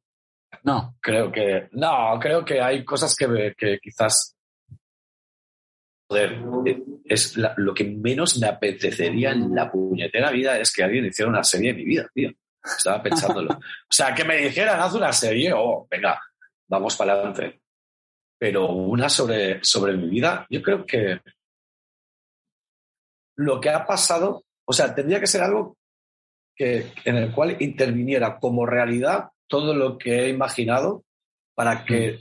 No. 0.63 0.95
Creo 0.99 1.31
que. 1.31 1.69
No, 1.71 2.17
creo 2.19 2.43
que 2.43 2.61
hay 2.61 2.83
cosas 2.83 3.15
que, 3.15 3.53
que 3.57 3.79
quizás. 3.81 4.35
Joder, 6.09 6.41
es 7.05 7.37
la, 7.37 7.53
lo 7.57 7.73
que 7.73 7.83
menos 7.83 8.39
me 8.39 8.47
apetecería 8.47 9.31
en 9.31 9.53
la 9.53 9.71
puñetera 9.71 10.31
vida 10.31 10.57
es 10.57 10.73
que 10.73 10.83
alguien 10.83 11.05
hiciera 11.05 11.29
una 11.29 11.43
serie 11.43 11.71
de 11.71 11.77
mi 11.77 11.85
vida, 11.85 12.09
tío. 12.13 12.31
Estaba 12.63 13.03
pensándolo. 13.03 13.53
o 13.53 13.91
sea, 13.91 14.13
que 14.15 14.23
me 14.23 14.37
dijeran, 14.37 14.79
haz 14.79 14.95
una 14.95 15.13
serie, 15.13 15.53
oh, 15.53 15.87
venga, 15.89 16.19
vamos 16.67 16.95
para 16.95 17.13
adelante. 17.13 17.61
Pero 18.39 18.71
una 18.71 19.09
sobre, 19.09 19.59
sobre 19.61 19.97
mi 19.97 20.09
vida, 20.09 20.47
yo 20.49 20.61
creo 20.61 20.85
que 20.85 21.19
lo 23.35 23.59
que 23.59 23.69
ha 23.69 23.85
pasado, 23.85 24.43
o 24.65 24.73
sea, 24.73 24.95
tendría 24.95 25.19
que 25.19 25.27
ser 25.27 25.41
algo 25.41 25.77
que, 26.55 26.93
en 27.05 27.17
el 27.17 27.31
cual 27.33 27.57
interviniera 27.59 28.39
como 28.39 28.65
realidad 28.65 29.29
todo 29.47 29.73
lo 29.73 29.97
que 29.97 30.21
he 30.21 30.29
imaginado 30.29 31.03
para 31.53 31.83
que 31.83 32.19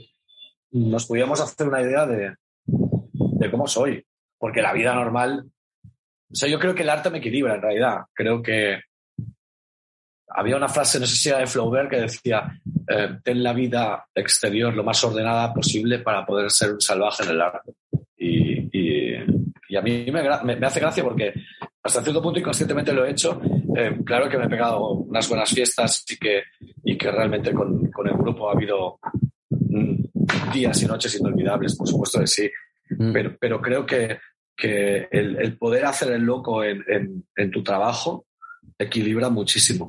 nos 0.71 1.07
pudiéramos 1.07 1.39
hacer 1.39 1.67
una 1.67 1.81
idea 1.81 2.05
de, 2.05 2.35
de 2.65 3.51
cómo 3.51 3.67
soy. 3.67 4.05
Porque 4.37 4.61
la 4.61 4.73
vida 4.73 4.93
normal, 4.93 5.49
o 5.83 6.35
sea, 6.35 6.49
yo 6.49 6.59
creo 6.59 6.75
que 6.75 6.83
el 6.83 6.89
arte 6.89 7.09
me 7.09 7.19
equilibra 7.19 7.55
en 7.55 7.61
realidad. 7.61 7.97
Creo 8.13 8.41
que 8.41 8.81
había 10.29 10.57
una 10.57 10.69
frase, 10.69 10.99
no 10.99 11.05
sé 11.05 11.15
si 11.15 11.29
era 11.29 11.39
de 11.39 11.47
Flaubert, 11.47 11.89
que 11.89 12.01
decía, 12.01 12.59
eh, 12.87 13.19
ten 13.23 13.43
la 13.43 13.53
vida 13.53 14.05
exterior 14.13 14.73
lo 14.73 14.83
más 14.83 15.03
ordenada 15.03 15.53
posible 15.53 15.99
para 15.99 16.25
poder 16.25 16.51
ser 16.51 16.73
un 16.73 16.81
salvaje 16.81 17.23
en 17.23 17.29
el 17.29 17.41
arte. 17.41 17.73
Y, 18.17 18.77
y, 18.77 19.15
y 19.69 19.75
a 19.75 19.81
mí 19.81 20.05
me, 20.11 20.23
me, 20.43 20.55
me, 20.55 20.67
hace 20.67 20.79
gracia 20.79 21.03
porque 21.03 21.33
hasta 21.81 22.01
cierto 22.01 22.21
punto 22.21 22.39
inconscientemente 22.39 22.93
lo 22.93 23.05
he 23.05 23.11
hecho. 23.11 23.41
Eh, 23.75 23.99
claro 24.05 24.29
que 24.29 24.37
me 24.37 24.45
he 24.45 24.49
pegado 24.49 24.89
unas 24.89 25.27
buenas 25.29 25.49
fiestas 25.49 26.03
y 26.09 26.17
que, 26.17 26.43
y 26.83 26.97
que 26.97 27.11
realmente 27.11 27.53
con, 27.53 27.89
con 27.91 28.07
el 28.07 28.15
grupo 28.15 28.49
ha 28.49 28.53
habido 28.53 28.99
mm, 29.49 30.03
días 30.53 30.81
y 30.83 30.85
noches 30.85 31.19
inolvidables, 31.19 31.75
por 31.75 31.87
supuesto 31.87 32.19
que 32.19 32.27
sí, 32.27 32.49
mm. 32.89 33.13
pero, 33.13 33.37
pero 33.39 33.61
creo 33.61 33.85
que, 33.85 34.17
que 34.55 35.07
el, 35.11 35.57
poder 35.57 35.85
hacer 35.85 36.11
el 36.11 36.23
loco 36.23 36.63
en, 36.63 36.83
en, 37.35 37.51
tu 37.51 37.63
trabajo 37.63 38.25
equilibra 38.77 39.29
muchísimo. 39.29 39.87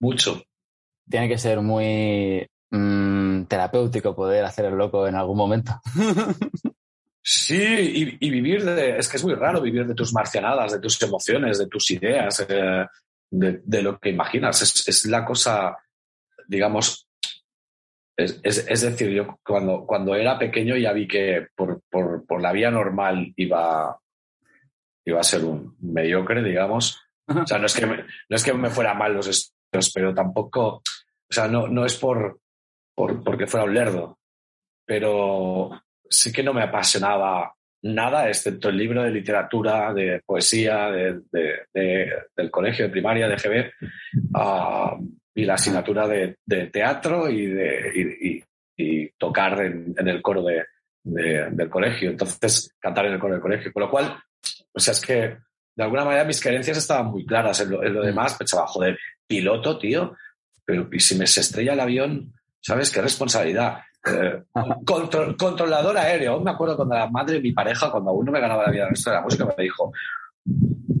Mucho. 0.00 0.42
Tiene 1.08 1.28
que 1.28 1.38
ser 1.38 1.60
muy 1.60 2.46
mm, 2.70 3.44
terapéutico 3.44 4.14
poder 4.14 4.44
hacer 4.44 4.66
el 4.66 4.74
loco 4.74 5.06
en 5.06 5.14
algún 5.14 5.36
momento. 5.36 5.80
Sí, 7.30 8.16
y, 8.18 8.30
vivir 8.30 8.64
de. 8.64 8.96
Es 8.96 9.06
que 9.06 9.18
es 9.18 9.24
muy 9.24 9.34
raro 9.34 9.60
vivir 9.60 9.86
de 9.86 9.94
tus 9.94 10.14
marcianadas, 10.14 10.72
de 10.72 10.80
tus 10.80 11.02
emociones, 11.02 11.58
de 11.58 11.66
tus 11.66 11.90
ideas, 11.90 12.46
eh, 12.48 12.86
de, 13.30 13.82
lo 13.82 13.98
que 13.98 14.08
imaginas. 14.08 14.62
Es, 14.62 15.04
la 15.04 15.26
cosa, 15.26 15.76
digamos. 16.46 17.06
Es, 18.16 18.42
decir, 18.80 19.10
yo 19.10 19.38
cuando, 19.44 19.84
cuando 19.86 20.14
era 20.14 20.38
pequeño 20.38 20.74
ya 20.78 20.94
vi 20.94 21.06
que 21.06 21.48
por, 21.54 21.82
la 22.40 22.52
vía 22.52 22.70
normal 22.70 23.34
iba, 23.36 24.00
iba 25.04 25.20
a 25.20 25.24
ser 25.24 25.44
un 25.44 25.76
mediocre, 25.80 26.42
digamos. 26.42 26.98
O 27.26 27.46
sea, 27.46 27.58
no 27.58 27.66
es 27.66 27.74
que 27.74 27.84
me, 27.84 27.96
no 27.96 28.36
es 28.36 28.42
que 28.42 28.54
me 28.54 28.70
fuera 28.70 28.94
mal 28.94 29.12
los 29.12 29.26
estudios, 29.26 29.57
pero 29.70 30.14
tampoco. 30.14 30.82
O 31.30 31.32
sea, 31.32 31.48
no, 31.48 31.68
no 31.68 31.84
es 31.84 31.96
por, 31.96 32.40
por 32.94 33.22
porque 33.22 33.46
fuera 33.46 33.66
un 33.66 33.74
lerdo. 33.74 34.18
Pero 34.84 35.70
sí 36.08 36.32
que 36.32 36.42
no 36.42 36.54
me 36.54 36.62
apasionaba 36.62 37.52
nada, 37.82 38.28
excepto 38.28 38.68
el 38.68 38.76
libro 38.76 39.02
de 39.02 39.10
literatura, 39.10 39.92
de 39.92 40.20
poesía, 40.24 40.90
del 40.90 42.50
colegio 42.50 42.86
de 42.86 42.90
primaria, 42.90 43.28
de 43.28 43.36
GB, 43.36 43.72
ah, 44.34 44.96
y 45.34 45.44
la 45.44 45.54
asignatura 45.54 46.08
de, 46.08 46.36
teatro 46.72 47.28
y, 47.30 47.46
de, 47.46 48.44
tocar 49.16 49.60
en, 49.60 50.08
el 50.08 50.22
coro 50.22 50.44
del 51.04 51.70
colegio. 51.70 52.10
Entonces, 52.10 52.74
cantar 52.80 53.06
en 53.06 53.12
el 53.14 53.20
coro 53.20 53.34
del 53.34 53.42
colegio. 53.42 53.72
Con 53.72 53.82
lo 53.84 53.90
cual, 53.90 54.18
o 54.72 54.80
sea, 54.80 54.92
es 54.92 55.00
que 55.04 55.36
de 55.78 55.84
alguna 55.84 56.04
manera 56.04 56.24
mis 56.24 56.40
creencias 56.40 56.76
estaban 56.76 57.06
muy 57.06 57.24
claras. 57.24 57.60
En 57.60 57.70
lo, 57.70 57.84
en 57.84 57.94
lo 57.94 58.02
demás 58.02 58.34
pensaba, 58.34 58.66
joder, 58.66 58.98
piloto, 59.28 59.78
tío, 59.78 60.16
pero 60.64 60.88
si 60.98 61.14
me 61.14 61.24
se 61.24 61.40
estrella 61.40 61.74
el 61.74 61.80
avión, 61.80 62.34
¿sabes? 62.60 62.90
Qué 62.90 63.00
responsabilidad. 63.00 63.78
Eh, 64.04 64.42
controlador 65.38 65.96
aéreo. 65.96 66.40
me 66.40 66.50
acuerdo 66.50 66.74
cuando 66.74 66.96
la 66.96 67.08
madre 67.08 67.34
de 67.34 67.42
mi 67.42 67.52
pareja, 67.52 67.92
cuando 67.92 68.10
aún 68.10 68.26
no 68.26 68.32
me 68.32 68.40
ganaba 68.40 68.64
la 68.64 68.72
vida 68.72 68.88
en 68.88 68.94
esto 68.94 69.10
de 69.10 69.16
la 69.16 69.22
música, 69.22 69.44
me 69.44 69.62
dijo, 69.62 69.92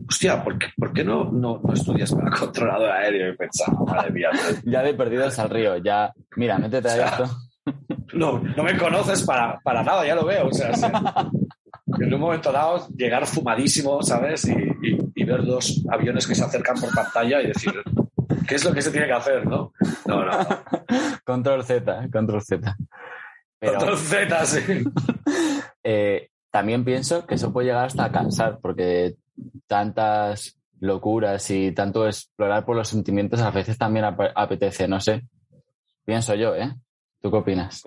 hostia, 0.08 0.44
¿por 0.44 0.56
qué, 0.56 0.68
por 0.76 0.92
qué 0.92 1.02
no, 1.02 1.24
no, 1.24 1.60
estudias 1.74 2.14
para 2.14 2.30
controlador 2.30 2.88
aéreo? 2.92 3.32
Y 3.32 3.36
pensaba, 3.36 3.84
madre 3.84 4.12
mía. 4.12 4.30
ya 4.64 4.80
de 4.84 4.94
perdidos 4.94 5.36
al 5.40 5.50
río, 5.50 5.76
ya, 5.78 6.12
mira, 6.36 6.56
métete 6.56 6.88
a 6.88 7.04
esto. 7.04 7.28
No, 8.12 8.38
no 8.38 8.62
me 8.62 8.78
conoces 8.78 9.24
para, 9.24 9.58
para 9.58 9.82
nada, 9.82 10.06
ya 10.06 10.14
lo 10.14 10.24
veo. 10.24 10.46
O 10.46 10.52
sea, 10.52 10.70
en 12.00 12.14
un 12.14 12.20
momento 12.20 12.52
dado, 12.52 12.88
llegar 12.96 13.26
fumadísimo, 13.26 14.02
¿sabes? 14.02 14.48
Y, 14.48 14.98
y, 15.14 15.24
ver 15.24 15.44
dos 15.44 15.84
aviones 15.90 16.26
que 16.26 16.34
se 16.34 16.44
acercan 16.44 16.80
por 16.80 16.94
pantalla 16.94 17.42
y 17.42 17.48
decir, 17.48 17.72
¿qué 18.46 18.54
es 18.54 18.64
lo 18.64 18.72
que 18.72 18.82
se 18.82 18.90
tiene 18.90 19.06
que 19.06 19.12
hacer, 19.12 19.46
no? 19.46 19.72
No, 20.06 20.24
no. 20.24 20.32
control 21.24 21.64
Z, 21.64 22.08
control 22.10 22.42
Z. 22.42 22.76
control 23.60 23.98
Z, 23.98 24.46
sí. 24.46 24.84
Eh, 25.90 26.28
también 26.50 26.84
pienso 26.84 27.24
que 27.24 27.36
eso 27.36 27.52
puede 27.52 27.68
llegar 27.68 27.86
hasta 27.86 28.10
cansar, 28.10 28.58
porque 28.60 29.14
tantas 29.66 30.58
locuras 30.80 31.50
y 31.50 31.72
tanto 31.72 32.06
explorar 32.06 32.64
por 32.64 32.76
los 32.76 32.88
sentimientos 32.88 33.40
a 33.40 33.50
veces 33.50 33.78
también 33.78 34.04
apetece, 34.04 34.86
no 34.88 35.00
sé. 35.00 35.22
Pienso 36.04 36.34
yo, 36.34 36.54
¿eh? 36.54 36.74
¿Tú 37.20 37.30
qué 37.30 37.36
opinas? 37.36 37.82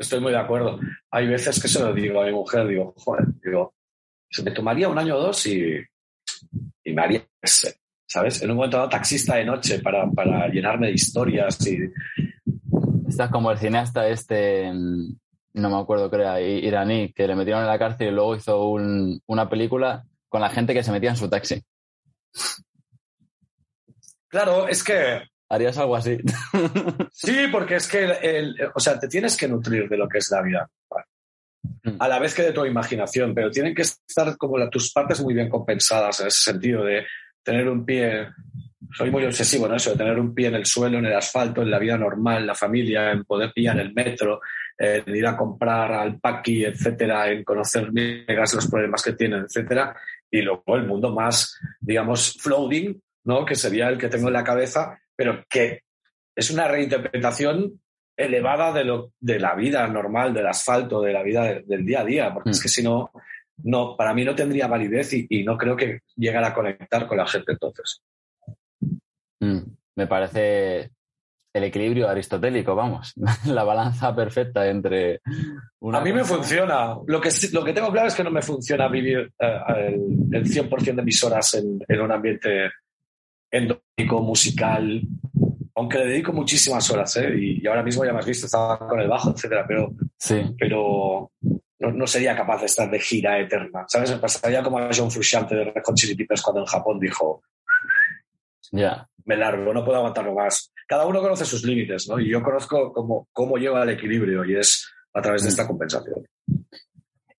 Estoy 0.00 0.18
muy 0.18 0.32
de 0.32 0.38
acuerdo. 0.38 0.80
Hay 1.10 1.28
veces 1.28 1.60
que 1.60 1.68
se 1.68 1.78
lo 1.78 1.92
digo 1.92 2.22
a 2.22 2.24
mi 2.24 2.32
mujer, 2.32 2.66
digo, 2.66 2.94
joder, 2.96 3.26
digo, 3.44 3.74
se 4.30 4.42
me 4.42 4.50
tomaría 4.50 4.88
un 4.88 4.98
año 4.98 5.16
o 5.16 5.20
dos 5.20 5.46
y, 5.46 5.76
y 6.84 6.92
me 6.94 7.02
haría, 7.02 7.22
¿sabes? 8.06 8.40
En 8.40 8.50
un 8.50 8.56
momento 8.56 8.78
dado, 8.78 8.88
taxista 8.88 9.36
de 9.36 9.44
noche 9.44 9.80
para, 9.80 10.10
para 10.10 10.48
llenarme 10.48 10.86
de 10.86 10.94
historias 10.94 11.66
y... 11.66 11.78
Estás 13.06 13.30
como 13.30 13.50
el 13.50 13.58
cineasta 13.58 14.08
este, 14.08 14.70
no 14.72 15.68
me 15.68 15.76
acuerdo, 15.76 16.08
creo, 16.08 16.38
iraní, 16.38 17.12
que 17.12 17.26
le 17.26 17.34
metieron 17.34 17.62
en 17.62 17.68
la 17.68 17.78
cárcel 17.78 18.08
y 18.08 18.12
luego 18.12 18.36
hizo 18.36 18.68
un, 18.68 19.20
una 19.26 19.50
película 19.50 20.06
con 20.28 20.40
la 20.40 20.48
gente 20.48 20.72
que 20.72 20.82
se 20.82 20.92
metía 20.92 21.10
en 21.10 21.16
su 21.16 21.28
taxi. 21.28 21.62
Claro, 24.28 24.66
es 24.66 24.82
que... 24.82 25.24
Harías 25.50 25.76
algo 25.78 25.96
así. 25.96 26.16
Sí, 27.12 27.48
porque 27.50 27.74
es 27.74 27.88
que, 27.88 28.04
el, 28.22 28.56
o 28.72 28.80
sea, 28.80 28.98
te 28.98 29.08
tienes 29.08 29.36
que 29.36 29.48
nutrir 29.48 29.88
de 29.88 29.96
lo 29.96 30.08
que 30.08 30.18
es 30.18 30.30
la 30.30 30.42
vida. 30.42 30.70
Mm. 31.82 31.96
A 31.98 32.08
la 32.08 32.18
vez 32.20 32.34
que 32.34 32.42
de 32.42 32.52
tu 32.52 32.64
imaginación, 32.64 33.34
pero 33.34 33.50
tienen 33.50 33.74
que 33.74 33.82
estar 33.82 34.36
como 34.36 34.70
tus 34.70 34.92
partes 34.92 35.20
muy 35.20 35.34
bien 35.34 35.50
compensadas 35.50 36.20
en 36.20 36.28
ese 36.28 36.52
sentido 36.52 36.84
de 36.84 37.04
tener 37.42 37.68
un 37.68 37.84
pie, 37.84 38.28
soy 38.92 39.10
muy 39.10 39.24
obsesivo 39.24 39.66
en 39.66 39.74
eso, 39.74 39.90
de 39.90 39.96
tener 39.96 40.18
un 40.20 40.34
pie 40.34 40.48
en 40.48 40.54
el 40.54 40.66
suelo, 40.66 40.98
en 40.98 41.06
el 41.06 41.16
asfalto, 41.16 41.62
en 41.62 41.70
la 41.70 41.78
vida 41.78 41.98
normal, 41.98 42.46
la 42.46 42.54
familia, 42.54 43.10
en 43.10 43.24
poder 43.24 43.52
pillar 43.52 43.78
el 43.80 43.92
metro, 43.92 44.40
en 44.78 45.14
ir 45.14 45.26
a 45.26 45.36
comprar 45.36 45.92
al 45.92 46.20
paqui, 46.20 46.64
etcétera, 46.64 47.28
en 47.28 47.42
conocer 47.44 47.92
megas 47.92 48.54
los 48.54 48.68
problemas 48.68 49.02
que 49.02 49.14
tienen, 49.14 49.44
etcétera, 49.44 49.96
y 50.30 50.42
luego 50.42 50.76
el 50.76 50.86
mundo 50.86 51.12
más, 51.12 51.58
digamos, 51.80 52.38
floating, 52.40 53.02
¿no? 53.24 53.44
Que 53.44 53.56
sería 53.56 53.88
el 53.88 53.98
que 53.98 54.08
tengo 54.08 54.28
en 54.28 54.34
la 54.34 54.44
cabeza, 54.44 54.98
pero 55.20 55.44
que 55.50 55.82
es 56.34 56.50
una 56.50 56.66
reinterpretación 56.66 57.78
elevada 58.16 58.72
de, 58.72 58.84
lo, 58.84 59.12
de 59.20 59.38
la 59.38 59.54
vida 59.54 59.86
normal, 59.86 60.32
del 60.32 60.46
asfalto, 60.46 61.02
de 61.02 61.12
la 61.12 61.22
vida 61.22 61.60
del 61.62 61.84
día 61.84 62.00
a 62.00 62.04
día, 62.06 62.32
porque 62.32 62.52
es 62.52 62.58
mm. 62.58 62.62
que 62.62 62.68
si 62.70 62.82
no, 62.82 63.10
no, 63.64 63.98
para 63.98 64.14
mí 64.14 64.24
no 64.24 64.34
tendría 64.34 64.66
validez 64.66 65.12
y, 65.12 65.44
no 65.44 65.58
creo 65.58 65.76
que 65.76 66.00
llegara 66.16 66.48
a 66.48 66.54
conectar 66.54 67.06
con 67.06 67.18
la 67.18 67.26
gente 67.26 67.52
entonces. 67.52 68.00
Mm, 69.40 69.58
me 69.96 70.06
parece 70.06 70.90
el 71.52 71.64
equilibrio 71.64 72.08
aristotélico, 72.08 72.74
vamos, 72.74 73.12
la 73.44 73.62
balanza 73.62 74.16
perfecta 74.16 74.66
entre... 74.66 75.20
a 75.92 76.00
mí 76.00 76.14
me 76.14 76.24
funciona. 76.24 76.96
Lo 77.06 77.20
que, 77.20 77.28
lo 77.52 77.62
que 77.62 77.74
tengo 77.74 77.92
claro 77.92 78.08
es 78.08 78.14
que 78.14 78.24
no 78.24 78.30
me 78.30 78.40
funciona 78.40 78.88
vivir 78.88 79.34
eh, 79.38 79.98
el, 80.32 80.46
100% 80.46 80.94
de 80.94 81.02
mis 81.02 81.22
horas 81.22 81.52
en, 81.52 82.00
un 82.00 82.10
ambiente 82.10 82.70
endómico, 83.50 84.20
musical, 84.22 85.02
aunque 85.74 85.98
le 85.98 86.06
dedico 86.06 86.32
muchísimas 86.32 86.90
horas, 86.90 87.16
¿eh? 87.16 87.34
y, 87.38 87.66
ahora 87.66 87.82
mismo 87.82 88.04
ya 88.04 88.12
me 88.12 88.18
has 88.18 88.26
visto, 88.26 88.46
estaba 88.46 88.78
con 88.78 89.00
el 89.00 89.08
bajo, 89.08 89.30
etcétera, 89.30 89.64
pero, 89.66 89.92
sí. 90.18 90.54
pero 90.58 91.30
no, 91.78 92.06
sería 92.06 92.36
capaz 92.36 92.60
de 92.60 92.66
estar 92.66 92.90
de 92.90 93.00
gira 93.00 93.38
eterna. 93.38 93.84
¿Sabes? 93.88 94.10
Me 94.10 94.18
pasaría 94.18 94.62
como 94.62 94.78
a 94.78 94.90
John 94.94 95.10
Frusciante 95.10 95.54
de 95.54 95.64
Red 95.64 95.82
Hot 95.84 95.94
Chili 95.96 96.14
Peppers 96.14 96.42
cuando 96.42 96.60
en 96.60 96.66
Japón 96.66 97.00
dijo, 97.00 97.42
ya, 98.72 99.08
me 99.24 99.36
largo, 99.36 99.72
no 99.72 99.84
puedo 99.84 99.98
aguantarlo 99.98 100.34
más. 100.34 100.72
Cada 100.86 101.06
uno 101.06 101.20
conoce 101.20 101.44
sus 101.44 101.64
límites, 101.64 102.08
¿no? 102.08 102.18
Y 102.18 102.28
yo 102.28 102.42
conozco 102.42 102.92
cómo, 102.92 103.28
cómo 103.32 103.56
lleva 103.56 103.82
el 103.82 103.90
equilibrio 103.90 104.44
y 104.44 104.56
es 104.56 104.90
a 105.14 105.22
través 105.22 105.42
de 105.44 105.48
esta 105.48 105.66
compensación. 105.66 106.26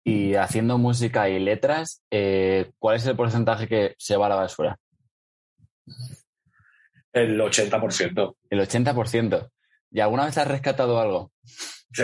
Y 0.03 0.35
haciendo 0.35 0.77
música 0.77 1.29
y 1.29 1.39
letras, 1.39 2.01
eh, 2.09 2.71
¿cuál 2.79 2.95
es 2.95 3.05
el 3.05 3.15
porcentaje 3.15 3.67
que 3.67 3.93
se 3.97 4.17
va 4.17 4.25
a 4.25 4.29
la 4.29 4.35
basura? 4.35 4.79
El 7.13 7.39
80%. 7.39 8.35
El 8.49 8.59
80%. 8.59 9.49
¿Y 9.91 9.99
alguna 9.99 10.25
vez 10.25 10.37
has 10.37 10.47
rescatado 10.47 10.99
algo? 10.99 11.31
Sí, 11.43 12.03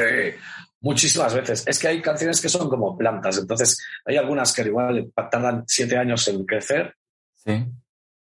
muchísimas 0.81 1.33
veces. 1.33 1.65
Es 1.65 1.79
que 1.79 1.87
hay 1.87 2.01
canciones 2.01 2.41
que 2.41 2.49
son 2.49 2.69
como 2.69 2.97
plantas, 2.97 3.37
entonces 3.37 3.77
hay 4.05 4.17
algunas 4.17 4.53
que 4.53 4.63
igual 4.63 5.11
tardan 5.31 5.63
siete 5.67 5.97
años 5.97 6.27
en 6.27 6.45
crecer. 6.45 6.93
Sí. 7.35 7.65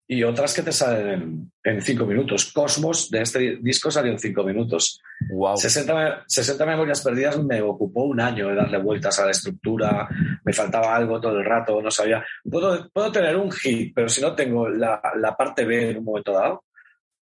Y 0.08 0.22
otras 0.22 0.54
que 0.54 0.62
te 0.62 0.70
salen 0.70 1.50
en, 1.64 1.82
cinco 1.82 2.06
minutos. 2.06 2.52
Cosmos 2.52 3.10
de 3.10 3.22
este 3.22 3.56
disco 3.60 3.90
salió 3.90 4.12
en 4.12 4.18
cinco 4.18 4.44
minutos. 4.44 5.00
Wow. 5.30 5.56
60, 5.56 6.24
60 6.28 6.64
memorias 6.64 7.02
perdidas 7.02 7.42
me 7.42 7.60
ocupó 7.60 8.04
un 8.04 8.20
año 8.20 8.48
de 8.48 8.54
darle 8.54 8.78
vueltas 8.78 9.18
a 9.18 9.24
la 9.24 9.32
estructura, 9.32 10.08
me 10.44 10.52
faltaba 10.52 10.94
algo 10.94 11.20
todo 11.20 11.38
el 11.38 11.44
rato, 11.44 11.82
no 11.82 11.90
sabía. 11.90 12.24
Puedo, 12.48 12.88
puedo 12.90 13.10
tener 13.10 13.36
un 13.36 13.50
hit, 13.50 13.92
pero 13.94 14.08
si 14.08 14.20
no 14.20 14.34
tengo 14.34 14.68
la, 14.68 15.00
la 15.16 15.36
parte 15.36 15.64
B 15.64 15.90
en 15.90 15.98
un 15.98 16.04
momento 16.04 16.32
dado, 16.32 16.64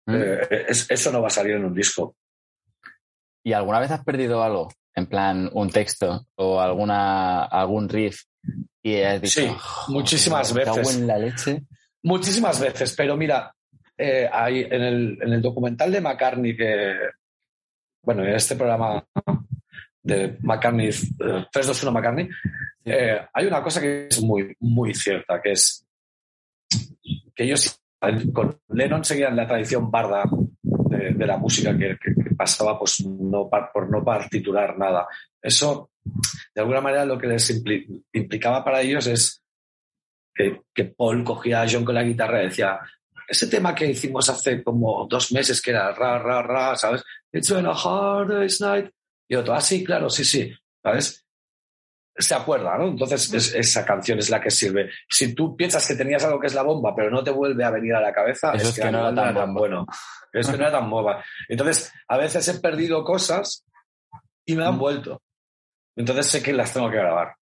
mm. 0.07 0.15
eh, 0.15 0.67
eso 0.69 1.11
no 1.11 1.21
va 1.21 1.27
a 1.27 1.31
salir 1.31 1.55
en 1.55 1.65
un 1.65 1.75
disco. 1.75 2.15
¿Y 3.43 3.53
alguna 3.55 3.81
vez 3.81 3.91
has 3.91 4.05
perdido 4.05 4.43
algo? 4.43 4.69
En 4.95 5.07
plan, 5.07 5.51
un 5.53 5.71
texto 5.71 6.27
o 6.37 6.61
alguna, 6.61 7.45
algún 7.45 7.89
riff 7.89 8.23
y 8.83 9.03
has 9.03 9.21
dicho, 9.21 9.41
sí, 9.41 9.51
muchísimas 9.89 10.53
veces. 10.53 10.97
en 10.97 11.07
la 11.07 11.19
leche. 11.19 11.63
Muchísimas 12.03 12.61
veces, 12.61 12.95
pero 12.97 13.17
mira, 13.17 13.53
eh, 13.97 14.29
hay, 14.33 14.61
en, 14.61 14.83
el, 14.83 15.19
en, 15.21 15.33
el, 15.33 15.43
documental 15.43 15.91
de 15.91 16.01
McCartney, 16.01 16.57
que, 16.57 16.95
bueno, 18.03 18.25
en 18.25 18.35
este 18.35 18.55
programa 18.55 19.05
de 20.03 20.39
McCartney, 20.41 20.91
321 20.91 21.91
eh, 21.91 21.93
McCartney, 21.93 22.29
eh, 22.85 23.21
hay 23.33 23.47
una 23.47 23.63
cosa 23.63 23.81
que 23.81 24.07
es 24.07 24.23
muy, 24.23 24.55
muy 24.61 24.95
cierta, 24.95 25.43
que 25.43 25.53
es 25.53 25.85
que 27.35 27.45
ellos 27.45 27.81
con 28.33 28.61
Lennon 28.69 29.05
seguían 29.05 29.35
la 29.35 29.47
tradición 29.47 29.91
barda 29.91 30.25
de, 30.63 31.27
la 31.27 31.37
música 31.37 31.77
que, 31.77 31.97
pasaba 32.37 32.79
pues, 32.79 33.05
no, 33.05 33.51
por 33.51 33.91
no 33.91 34.05
partiturar 34.05 34.79
nada. 34.79 35.09
Eso, 35.43 35.91
de 36.55 36.61
alguna 36.61 36.81
manera, 36.81 37.05
lo 37.05 37.19
que 37.19 37.27
les 37.27 37.63
implicaba 38.13 38.65
para 38.65 38.81
ellos 38.81 39.07
es 39.09 39.43
que, 40.39 40.63
que, 40.73 40.85
Paul 40.85 41.25
cogía 41.25 41.63
a 41.63 41.67
John 41.69 41.85
con 41.85 41.97
la 41.97 42.05
guitarra 42.05 42.41
y 42.41 42.47
decía, 42.47 42.79
ese 43.27 43.49
tema 43.49 43.75
que 43.75 43.87
hicimos 43.87 44.29
hace 44.31 44.63
como 44.63 45.07
dos 45.09 45.33
meses, 45.33 45.61
que 45.61 45.73
era 45.73 45.93
ra, 45.93 46.19
ra, 46.19 46.43
ra, 46.43 46.77
¿sabes? 46.77 47.05
It's 47.33 47.53
been 47.53 47.67
a 47.67 47.73
hard 47.73 48.29
day's 48.29 48.61
night. 48.61 48.91
Y 49.29 49.35
otro, 49.35 49.55
ah, 49.55 49.61
sí, 49.61 49.85
claro, 49.85 50.09
sí, 50.09 50.25
sí, 50.25 50.55
¿sabes? 50.83 51.27
Se 52.17 52.35
acuerda, 52.35 52.79
¿no? 52.79 52.89
Entonces 52.89 53.55
esa 53.55 53.85
canción 53.85 54.19
es 54.19 54.31
la 54.31 54.41
que 54.41 54.51
sirve. 54.51 54.91
Si 55.09 55.35
tú 55.35 55.57
piensas 55.57 55.87
que 55.87 55.95
tenías 55.95 56.25
algo 56.25 56.41
que 56.41 56.47
es 56.47 56.55
la 56.55 56.63
bomba, 56.63 56.95
pero 56.95 57.11
no 57.11 57.23
te 57.23 57.31
vuelve 57.31 57.63
a 57.65 57.71
venir 57.71 57.95
a 57.95 58.01
la 58.01 58.13
cabeza, 58.13 58.53
es, 58.55 58.75
que, 58.75 58.91
no 58.91 59.09
era 59.09 59.35
tan, 59.35 59.55
bueno. 59.55 59.87
Es 60.33 60.47
que 60.47 60.57
no 60.57 60.67
era 60.67 60.73
tan 60.73 60.89
bomba. 60.89 61.23
Entonces, 61.49 61.93
a 62.09 62.17
veces 62.17 62.49
he 62.49 62.61
perdido 62.61 63.05
cosas 63.05 63.65
y 64.47 64.57
me 64.57 64.65
han 64.65 64.77
mm. 64.77 64.79
vuelto. 64.79 65.23
Entonces 65.97 66.27
sé 66.27 66.43
que 66.43 66.53
las 66.53 66.73
tengo 66.73 66.91
que 66.91 66.97
grabar. 66.97 67.35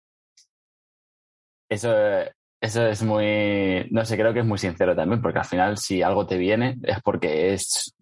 Eso, 1.68 1.94
eso 2.66 2.87
es 2.87 3.02
muy, 3.02 3.87
no 3.90 4.04
sé, 4.04 4.16
creo 4.16 4.32
que 4.32 4.40
es 4.40 4.46
muy 4.46 4.58
sincero 4.58 4.94
también, 4.94 5.23
porque 5.23 5.38
al 5.38 5.44
final 5.44 5.78
si 5.78 6.02
algo 6.02 6.26
te 6.26 6.37
viene 6.37 6.76
es 6.82 7.00
porque 7.02 7.54
es, 7.54 7.94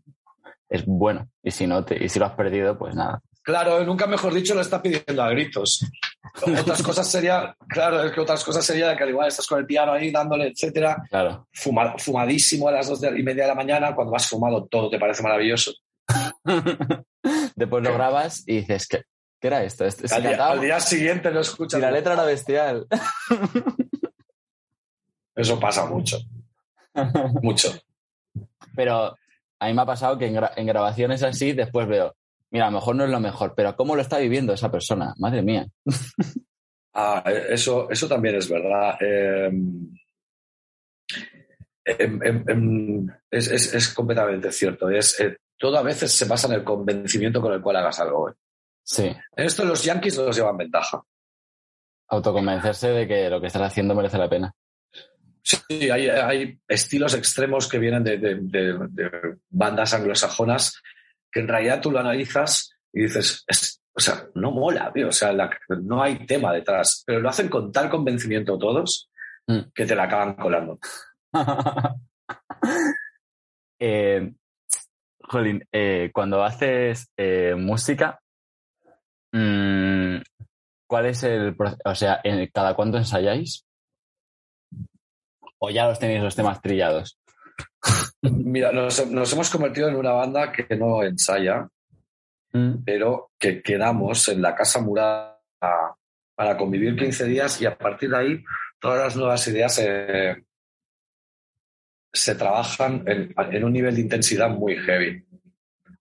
es 0.69 0.85
bueno. 0.87 1.29
Y 1.43 1.51
si 1.51 1.67
no 1.67 1.85
te, 1.85 2.03
y 2.03 2.09
si 2.09 2.19
lo 2.19 2.27
has 2.27 2.35
perdido, 2.35 2.77
pues 2.77 2.95
nada. 2.95 3.21
Claro, 3.43 3.85
nunca 3.85 4.07
mejor 4.07 4.33
dicho 4.33 4.55
lo 4.55 4.63
está 4.63 4.81
pidiendo 4.81 5.23
a 5.23 5.29
gritos. 5.29 5.87
otras 6.61 6.83
cosas 6.83 7.11
sería, 7.11 7.55
claro, 7.69 8.03
es 8.03 8.13
que 8.13 8.21
otras 8.21 8.43
cosas 8.43 8.65
sería 8.65 8.97
que 8.97 9.03
al 9.03 9.11
igual 9.11 9.29
estás 9.29 9.47
con 9.47 9.59
el 9.59 9.67
piano 9.67 9.93
ahí 9.93 10.11
dándole, 10.11 10.49
etcétera. 10.49 11.03
Claro. 11.11 11.47
fumadísimo 11.53 12.69
a 12.69 12.73
las 12.73 12.89
dos 12.89 13.03
y 13.03 13.23
media 13.23 13.43
de 13.45 13.49
la 13.49 13.55
mañana, 13.55 13.95
cuando 13.95 14.13
vas 14.13 14.27
fumado 14.27 14.65
todo 14.65 14.89
te 14.89 14.99
parece 14.99 15.23
maravilloso. 15.23 15.73
Después 17.55 17.85
lo 17.85 17.93
grabas 17.93 18.43
y 18.47 18.61
dices, 18.61 18.89
¿qué, 18.89 19.03
¿qué 19.39 19.49
era 19.49 19.63
esto? 19.63 19.85
al, 19.85 20.61
día, 20.61 20.81
siguiente 20.81 21.31
lo 21.31 21.41
escuchas. 21.41 21.79
Y 21.79 21.83
la 21.83 21.91
letra 21.91 22.15
era 22.15 22.25
bestial. 22.25 22.87
Eso 25.35 25.59
pasa 25.59 25.87
mucho. 25.87 26.19
mucho. 27.43 27.73
Pero 28.75 29.17
a 29.59 29.67
mí 29.67 29.75
me 29.75 29.83
ha 29.83 29.87
pasado 29.87 30.19
que 30.19 30.27
en 30.27 30.67
grabaciones 30.67 31.23
así 31.23 31.53
después 31.53 31.87
veo, 31.89 32.15
mira, 32.51 32.67
a 32.67 32.71
lo 32.71 32.79
mejor 32.79 32.97
no 32.97 33.05
es 33.05 33.11
lo 33.11 33.21
mejor, 33.21 33.55
pero 33.57 33.75
¿cómo 33.77 33.97
lo 33.97 34.03
está 34.03 34.19
viviendo 34.19 34.53
esa 34.53 34.71
persona? 34.71 35.15
Madre 35.19 35.43
mía. 35.43 35.67
ah, 36.95 37.23
eso, 37.49 37.91
eso 37.91 38.09
también 38.09 38.37
es 38.37 38.49
verdad. 38.49 38.97
Em, 39.01 39.93
em, 41.85 42.45
em, 42.49 43.07
es, 43.31 43.93
completamente 43.95 44.53
cierto. 44.53 44.89
Es, 44.89 45.19
eh, 45.21 45.37
todo 45.59 45.79
a 45.79 45.83
veces 45.83 46.13
se 46.13 46.27
basa 46.27 46.49
en 46.49 46.55
el 46.55 46.65
convencimiento 46.65 47.41
con 47.41 47.53
el 47.53 47.61
cual 47.61 47.77
hagas 47.77 48.01
algo. 48.01 48.31
¿eh? 48.31 48.35
Sí. 48.83 49.05
En 49.37 49.47
esto 49.47 49.65
los 49.65 49.83
yankees 49.83 50.17
los 50.17 50.37
llevan 50.37 50.57
ventaja. 50.57 51.03
Autoconvencerse 52.09 52.89
de 52.89 53.09
que 53.09 53.31
lo 53.31 53.41
que 53.41 53.47
estás 53.47 53.63
haciendo 53.63 53.95
merece 53.95 54.19
la 54.19 54.29
pena. 54.29 54.55
Sí, 55.47 55.91
hay, 55.91 56.59
estilos 56.67 57.15
extremos 57.15 57.69
que 57.69 57.79
vienen 57.79 58.03
de 58.03 59.37
bandas 59.51 59.93
anglosajonas 59.93 60.81
que 61.35 61.41
en 61.41 61.49
realidad 61.49 61.81
tú 61.83 61.91
lo 61.91 61.99
analizas 61.99 62.77
y 62.93 63.03
dices, 63.03 63.45
o 63.93 64.01
sea, 64.01 64.29
no 64.35 64.53
mola, 64.53 64.93
tío, 64.93 65.09
o 65.09 65.13
sea, 65.13 65.33
no 65.83 66.03
hay 66.03 66.25
tema 66.27 66.53
detrás, 66.53 67.03
pero 67.05 67.21
lo 67.21 67.29
hacen 67.29 67.49
con 67.49 67.73
tal 67.73 67.91
convencimiento 67.91 68.57
todos 68.57 69.11
mm. 69.49 69.73
que 69.75 69.85
te 69.85 69.97
la 69.97 70.05
acaban 70.05 70.35
colando. 70.35 70.79
eh, 73.81 74.33
Jolín, 75.23 75.67
eh, 75.73 76.11
cuando 76.15 76.45
haces 76.45 77.11
eh, 77.17 77.57
música, 77.57 78.21
mm, 79.33 80.19
¿cuál 80.87 81.07
es 81.07 81.25
el 81.25 81.57
O 81.85 81.95
sea, 81.97 82.23
¿cada 82.53 82.75
cuánto 82.75 82.99
ensayáis? 82.99 83.67
¿O 85.65 85.71
ya 85.71 85.87
los 85.87 85.99
tenéis 85.99 86.23
los 86.23 86.37
temas 86.37 86.61
trillados? 86.61 87.19
Mira, 88.21 88.71
nos, 88.71 88.99
hemos 89.01 89.49
convertido 89.49 89.89
en 89.89 89.97
una 89.97 90.13
banda 90.13 90.53
que 90.53 90.77
no 90.77 91.03
ensaya, 91.03 91.67
mm. 92.53 92.85
pero 92.85 93.31
que 93.39 93.63
quedamos 93.63 94.29
en 94.29 94.43
la 94.43 94.55
casa 94.55 94.81
murada 94.81 95.41
para 96.35 96.57
convivir 96.59 96.97
15 96.97 97.25
días 97.25 97.63
y 97.63 97.67
a 97.67 97.79
partir 97.79 98.11
de 98.11 98.17
ahí 98.17 98.45
todas 98.79 98.99
las 98.99 99.17
nuevas 99.17 99.49
ideas 99.49 99.81
se 102.13 102.35
trabajan 102.35 103.03
en, 103.07 103.65
un 103.65 103.73
nivel 103.73 103.95
de 103.95 104.03
intensidad 104.03 104.51
muy 104.51 104.77
heavy. 104.77 105.25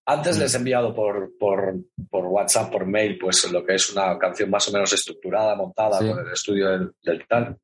Antes 0.05 0.37
les 0.37 0.53
he 0.53 0.57
mm. 0.57 0.61
enviado 0.61 0.93
por, 0.93 1.31
por, 1.39 1.85
WhatsApp, 2.11 2.69
por 2.69 2.85
mail, 2.85 3.17
pues 3.17 3.49
lo 3.49 3.65
que 3.65 3.75
es 3.75 3.89
una 3.93 4.19
canción 4.19 4.49
más 4.49 4.67
o 4.67 4.73
menos 4.73 4.91
estructurada, 4.91 5.55
montada 5.55 5.99
con 5.99 6.19
el 6.19 6.33
estudio 6.33 6.69
del, 6.69 6.91
del 7.01 7.25
tal. 7.25 7.57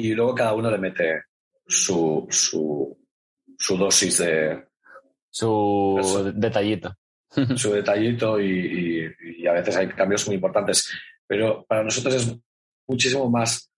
Y 0.00 0.14
luego 0.14 0.34
cada 0.34 0.54
uno 0.54 0.70
le 0.70 0.78
mete 0.78 1.22
su, 1.66 2.26
su, 2.30 2.98
su 3.58 3.76
dosis 3.76 4.18
de... 4.18 4.64
Su 5.30 6.32
detallito. 6.34 6.94
Su 7.56 7.72
detallito 7.72 8.38
y, 8.38 9.06
a 9.48 9.52
veces 9.52 9.76
hay 9.76 9.88
cambios 9.88 10.26
muy 10.26 10.34
importantes. 10.36 10.92
Pero 11.26 11.64
para 11.66 11.82
nosotros 11.82 12.14
es 12.14 12.36
muchísimo 12.86 13.30
más 13.30 13.70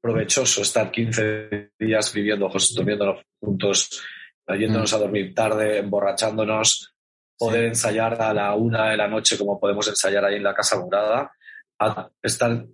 provechoso 0.00 0.62
estar 0.62 0.90
15 0.90 1.72
días 1.78 2.12
viviendo, 2.12 2.48
durmiéndonos 2.76 3.24
juntos, 3.40 4.02
yéndonos 4.48 4.92
mm. 4.92 4.94
a 4.94 4.98
dormir 4.98 5.34
tarde, 5.34 5.78
emborrachándonos, 5.78 6.94
poder 7.36 7.64
ensayar 7.64 8.20
a 8.22 8.32
la 8.32 8.54
una 8.54 8.90
de 8.90 8.96
la 8.96 9.08
noche 9.08 9.36
como 9.36 9.58
podemos 9.58 9.88
ensayar 9.88 10.24
ahí 10.24 10.36
en 10.36 10.44
la 10.44 10.54
casa 10.54 10.78
morada, 10.78 11.32
a 11.80 12.08
estar 12.22 12.64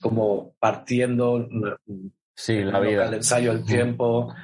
como 0.00 0.54
partiendo 0.58 1.48
Sí, 2.34 2.62
la 2.64 2.80
vida. 2.80 3.06
El 3.06 3.14
ensayo, 3.14 3.52
el 3.52 3.64
tiempo, 3.64 4.34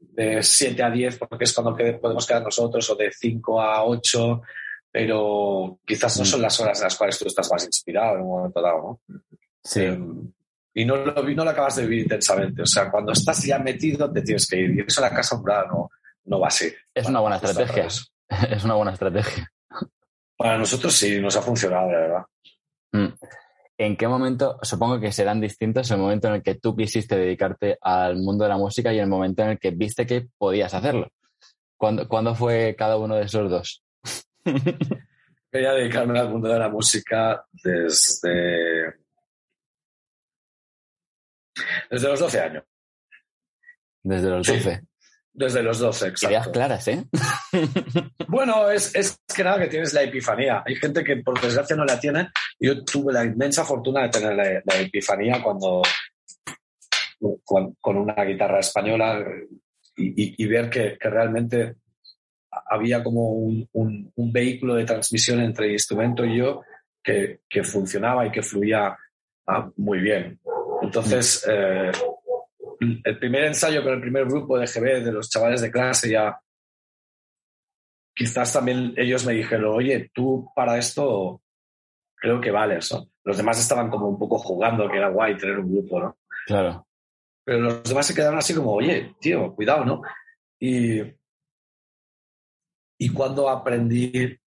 de 0.00 0.42
7 0.42 0.82
a 0.82 0.90
10, 0.90 1.18
porque 1.18 1.44
es 1.44 1.52
cuando 1.52 1.76
podemos 2.00 2.26
quedar 2.26 2.42
nosotros, 2.42 2.88
o 2.90 2.94
de 2.94 3.10
5 3.10 3.60
a 3.60 3.84
8, 3.84 4.42
pero 4.90 5.78
quizás 5.84 6.16
no 6.18 6.22
mm. 6.22 6.26
son 6.26 6.42
las 6.42 6.60
horas 6.60 6.78
en 6.78 6.84
las 6.84 6.96
cuales 6.96 7.18
tú 7.18 7.26
estás 7.26 7.50
más 7.50 7.64
inspirado 7.64 8.16
en 8.16 8.22
un 8.22 8.28
momento 8.28 8.60
dado, 8.60 9.00
¿no? 9.08 9.16
Sí. 9.64 9.82
Em, 9.82 10.32
y 10.74 10.84
no 10.84 10.96
lo, 10.96 11.12
no 11.12 11.44
lo 11.44 11.50
acabas 11.50 11.76
de 11.76 11.82
vivir 11.82 12.04
intensamente. 12.04 12.62
O 12.62 12.66
sea, 12.66 12.90
cuando 12.90 13.12
estás 13.12 13.42
ya 13.42 13.58
metido, 13.58 14.10
te 14.10 14.22
tienes 14.22 14.46
que 14.46 14.56
ir. 14.56 14.70
Y 14.70 14.80
eso 14.80 15.02
en 15.04 15.10
la 15.10 15.16
casa 15.16 15.36
morada 15.36 15.66
no, 15.66 15.90
no 16.24 16.40
va 16.40 16.48
así. 16.48 16.72
Es 16.94 17.06
una 17.06 17.20
buena 17.20 17.36
estrategia. 17.36 17.88
Es 18.50 18.64
una 18.64 18.74
buena 18.74 18.92
estrategia. 18.92 19.52
Para 20.38 20.56
nosotros 20.56 20.94
sí, 20.94 21.20
nos 21.20 21.36
ha 21.36 21.42
funcionado, 21.42 21.88
de 21.88 21.96
verdad. 21.96 22.24
Mm. 22.92 23.08
¿En 23.78 23.96
qué 23.96 24.06
momento, 24.06 24.58
supongo 24.62 25.00
que 25.00 25.12
serán 25.12 25.40
distintos 25.40 25.90
el 25.90 25.98
momento 25.98 26.28
en 26.28 26.34
el 26.34 26.42
que 26.42 26.56
tú 26.56 26.76
quisiste 26.76 27.16
dedicarte 27.16 27.78
al 27.80 28.16
mundo 28.18 28.44
de 28.44 28.50
la 28.50 28.58
música 28.58 28.92
y 28.92 28.98
el 28.98 29.08
momento 29.08 29.42
en 29.42 29.50
el 29.50 29.58
que 29.58 29.70
viste 29.70 30.06
que 30.06 30.28
podías 30.38 30.74
hacerlo? 30.74 31.10
¿Cuándo, 31.76 32.34
fue 32.34 32.76
cada 32.78 32.96
uno 32.96 33.16
de 33.16 33.24
esos 33.24 33.50
dos? 33.50 33.82
Quería 35.50 35.72
dedicarme 35.72 36.18
al 36.18 36.30
mundo 36.30 36.48
de 36.48 36.58
la 36.58 36.68
música 36.68 37.44
desde, 37.50 38.94
desde 41.90 42.08
los 42.08 42.20
12 42.20 42.40
años. 42.40 42.64
Desde 44.02 44.30
los 44.30 44.46
12. 44.46 44.82
Desde 45.34 45.62
los 45.62 45.78
12, 45.78 46.08
exacto. 46.08 46.28
Ideas 46.28 46.48
claras, 46.48 46.88
¿eh? 46.88 47.04
bueno, 48.28 48.70
es, 48.70 48.94
es, 48.94 49.18
que 49.34 49.42
nada 49.42 49.60
que 49.60 49.68
tienes 49.68 49.94
la 49.94 50.02
epifanía. 50.02 50.62
Hay 50.66 50.74
gente 50.74 51.02
que 51.02 51.16
por 51.16 51.40
desgracia 51.40 51.74
no 51.74 51.86
la 51.86 51.98
tiene. 51.98 52.28
Yo 52.60 52.84
tuve 52.84 53.14
la 53.14 53.24
inmensa 53.24 53.64
fortuna 53.64 54.02
de 54.02 54.08
tener 54.10 54.36
la, 54.36 54.80
epifanía 54.80 55.42
cuando, 55.42 55.82
con, 57.44 57.96
una 57.96 58.24
guitarra 58.24 58.60
española 58.60 59.24
y, 59.96 60.46
ver 60.46 60.68
que, 60.68 60.98
realmente 61.00 61.76
había 62.66 63.02
como 63.02 63.30
un, 63.32 64.10
vehículo 64.14 64.74
de 64.74 64.84
transmisión 64.84 65.40
entre 65.40 65.66
el 65.66 65.72
instrumento 65.72 66.26
y 66.26 66.36
yo 66.36 66.60
que, 67.02 67.40
funcionaba 67.64 68.26
y 68.26 68.30
que 68.30 68.42
fluía 68.42 68.94
ah, 69.46 69.70
muy 69.76 70.00
bien. 70.00 70.38
Entonces, 70.82 71.46
eh, 71.48 71.90
el 73.04 73.18
primer 73.18 73.44
ensayo 73.44 73.82
con 73.82 73.94
el 73.94 74.00
primer 74.00 74.24
grupo 74.24 74.58
de 74.58 74.66
GB 74.66 75.04
de 75.04 75.12
los 75.12 75.30
chavales 75.30 75.60
de 75.60 75.70
clase 75.70 76.10
ya 76.10 76.38
quizás 78.14 78.52
también 78.52 78.94
ellos 78.96 79.24
me 79.24 79.32
dijeron, 79.32 79.74
oye, 79.74 80.10
tú 80.14 80.50
para 80.54 80.78
esto 80.78 81.42
creo 82.14 82.40
que 82.40 82.50
vales, 82.50 82.94
Los 83.24 83.36
demás 83.36 83.58
estaban 83.58 83.90
como 83.90 84.08
un 84.08 84.18
poco 84.18 84.38
jugando, 84.38 84.88
que 84.88 84.96
era 84.96 85.08
guay 85.08 85.36
tener 85.36 85.58
un 85.58 85.72
grupo, 85.72 86.00
¿no? 86.00 86.18
Claro. 86.46 86.86
Pero 87.44 87.58
los 87.58 87.82
demás 87.84 88.06
se 88.06 88.14
quedaron 88.14 88.38
así 88.38 88.54
como, 88.54 88.72
oye, 88.72 89.16
tío, 89.20 89.52
cuidado, 89.54 89.84
¿no? 89.84 90.02
Y, 90.60 91.00
y 92.98 93.08
cuando 93.12 93.48
aprendí, 93.48 94.38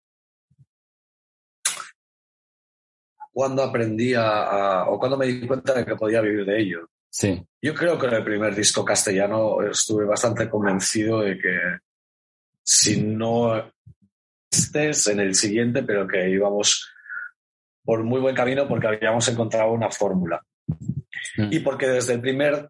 cuando 3.33 3.63
aprendí 3.63 4.13
a, 4.13 4.85
o 4.87 4.97
cuando 4.97 5.17
me 5.17 5.25
di 5.25 5.45
cuenta 5.45 5.73
de 5.73 5.85
que 5.85 5.95
podía 5.95 6.21
vivir 6.21 6.45
de 6.45 6.61
ello, 6.61 6.89
Sí. 7.17 7.41
Yo 7.61 7.73
creo 7.73 7.97
que 7.97 8.07
en 8.07 8.13
el 8.15 8.25
primer 8.25 8.53
disco 8.53 8.83
castellano 8.83 9.61
estuve 9.61 10.03
bastante 10.03 10.49
convencido 10.49 11.21
de 11.21 11.37
que 11.37 11.57
si 12.61 13.01
no 13.01 13.71
este, 14.51 14.91
en 15.13 15.21
el 15.21 15.33
siguiente, 15.33 15.83
pero 15.83 16.05
que 16.05 16.29
íbamos 16.29 16.93
por 17.85 18.03
muy 18.03 18.19
buen 18.19 18.35
camino 18.35 18.67
porque 18.67 18.87
habíamos 18.87 19.25
encontrado 19.29 19.71
una 19.71 19.89
fórmula. 19.89 20.43
Mm. 21.37 21.53
Y 21.53 21.59
porque 21.59 21.87
desde 21.87 22.15
el 22.15 22.21
primer 22.21 22.69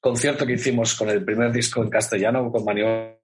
concierto 0.00 0.44
que 0.44 0.54
hicimos 0.54 0.96
con 0.96 1.08
el 1.08 1.24
primer 1.24 1.52
disco 1.52 1.80
en 1.80 1.88
castellano, 1.88 2.50
con 2.50 2.64
Maniobra, 2.64 3.16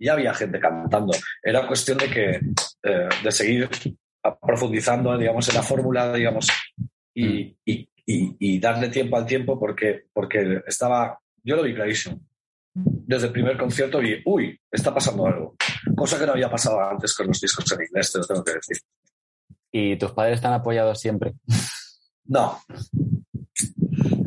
ya 0.00 0.14
había 0.14 0.32
gente 0.32 0.58
cantando. 0.58 1.12
Era 1.42 1.66
cuestión 1.66 1.98
de 1.98 2.08
que 2.08 2.30
eh, 2.82 3.08
de 3.22 3.30
seguir 3.30 3.68
profundizando, 4.40 5.18
digamos, 5.18 5.46
en 5.50 5.54
la 5.54 5.62
fórmula, 5.62 6.14
digamos, 6.14 6.48
y, 7.14 7.54
y, 7.66 7.86
darle 8.58 8.88
tiempo 8.88 9.16
al 9.16 9.26
tiempo 9.26 9.58
porque, 9.58 10.06
porque 10.12 10.62
estaba, 10.66 11.18
yo 11.42 11.56
lo 11.56 11.62
vi 11.62 11.74
clarísimo. 11.74 12.18
Desde 12.74 13.26
el 13.26 13.32
primer 13.32 13.58
concierto 13.58 13.98
vi, 13.98 14.22
uy, 14.24 14.58
está 14.70 14.94
pasando 14.94 15.26
algo. 15.26 15.56
Cosa 15.94 16.18
que 16.18 16.26
no 16.26 16.32
había 16.32 16.50
pasado 16.50 16.80
antes 16.80 17.14
con 17.14 17.26
los 17.26 17.40
discos 17.40 17.70
en 17.72 17.82
inglés, 17.82 18.12
te 18.12 18.18
lo 18.18 18.24
tengo 18.24 18.44
que 18.44 18.54
decir. 18.54 18.78
¿Y 19.70 19.96
tus 19.96 20.12
padres 20.12 20.36
están 20.36 20.54
apoyados 20.54 20.98
siempre? 20.98 21.34
No. 22.24 22.60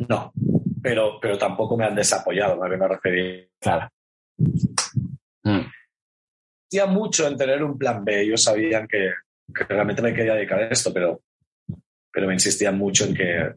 No. 0.08 0.32
Pero, 0.80 1.18
pero 1.20 1.38
tampoco 1.38 1.76
me 1.76 1.84
han 1.84 1.94
desapoyado, 1.94 2.62
a 2.62 2.70
que 2.70 2.76
me 2.76 2.88
referí. 2.88 3.48
Claro. 3.60 3.88
Mm. 5.44 5.66
mucho 6.88 7.26
en 7.26 7.36
tener 7.36 7.62
un 7.62 7.78
plan 7.78 8.04
B. 8.04 8.22
Ellos 8.22 8.42
sabían 8.42 8.86
que, 8.86 9.10
que 9.52 9.64
realmente 9.64 10.02
me 10.02 10.14
quería 10.14 10.34
dedicar 10.34 10.60
a 10.60 10.68
esto, 10.68 10.92
pero 10.92 11.20
pero 12.12 12.26
me 12.26 12.34
insistían 12.34 12.76
mucho 12.76 13.06
en 13.06 13.14
que, 13.14 13.52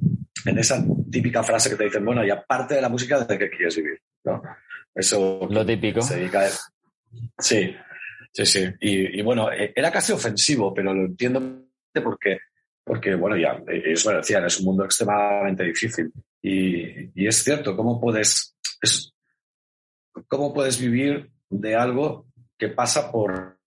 en 0.45 0.57
esa 0.57 0.83
típica 1.11 1.43
frase 1.43 1.69
que 1.69 1.75
te 1.75 1.83
dicen, 1.85 2.05
bueno, 2.05 2.25
y 2.25 2.29
aparte 2.29 2.75
de 2.75 2.81
la 2.81 2.89
música, 2.89 3.23
¿de 3.23 3.37
qué 3.37 3.49
quieres 3.49 3.75
vivir? 3.75 3.99
¿no? 4.23 4.41
Eso. 4.93 5.47
Lo 5.49 5.65
típico. 5.65 6.01
Se 6.01 6.17
dedica 6.17 6.47
Sí, 7.37 7.75
sí, 8.31 8.45
sí. 8.45 8.65
Y, 8.79 9.21
bueno, 9.21 9.51
e, 9.51 9.73
era 9.75 9.91
casi 9.91 10.13
ofensivo, 10.13 10.73
pero 10.73 10.93
lo 10.93 11.05
entiendo 11.05 11.65
porque, 12.03 12.39
porque 12.83 13.15
bueno, 13.15 13.37
ya, 13.37 13.61
ellos 13.67 14.05
me 14.05 14.15
decían, 14.15 14.45
es 14.45 14.59
un 14.59 14.65
mundo 14.65 14.85
extremadamente 14.85 15.63
difícil. 15.63 16.11
Y, 16.41 17.21
y 17.21 17.27
es 17.27 17.43
cierto, 17.43 17.75
¿cómo 17.75 17.99
puedes, 17.99 18.55
cómo 20.27 20.53
puedes 20.53 20.79
vivir 20.79 21.29
de 21.49 21.75
algo 21.75 22.27
que 22.57 22.69
pasa 22.69 23.11
por 23.11 23.57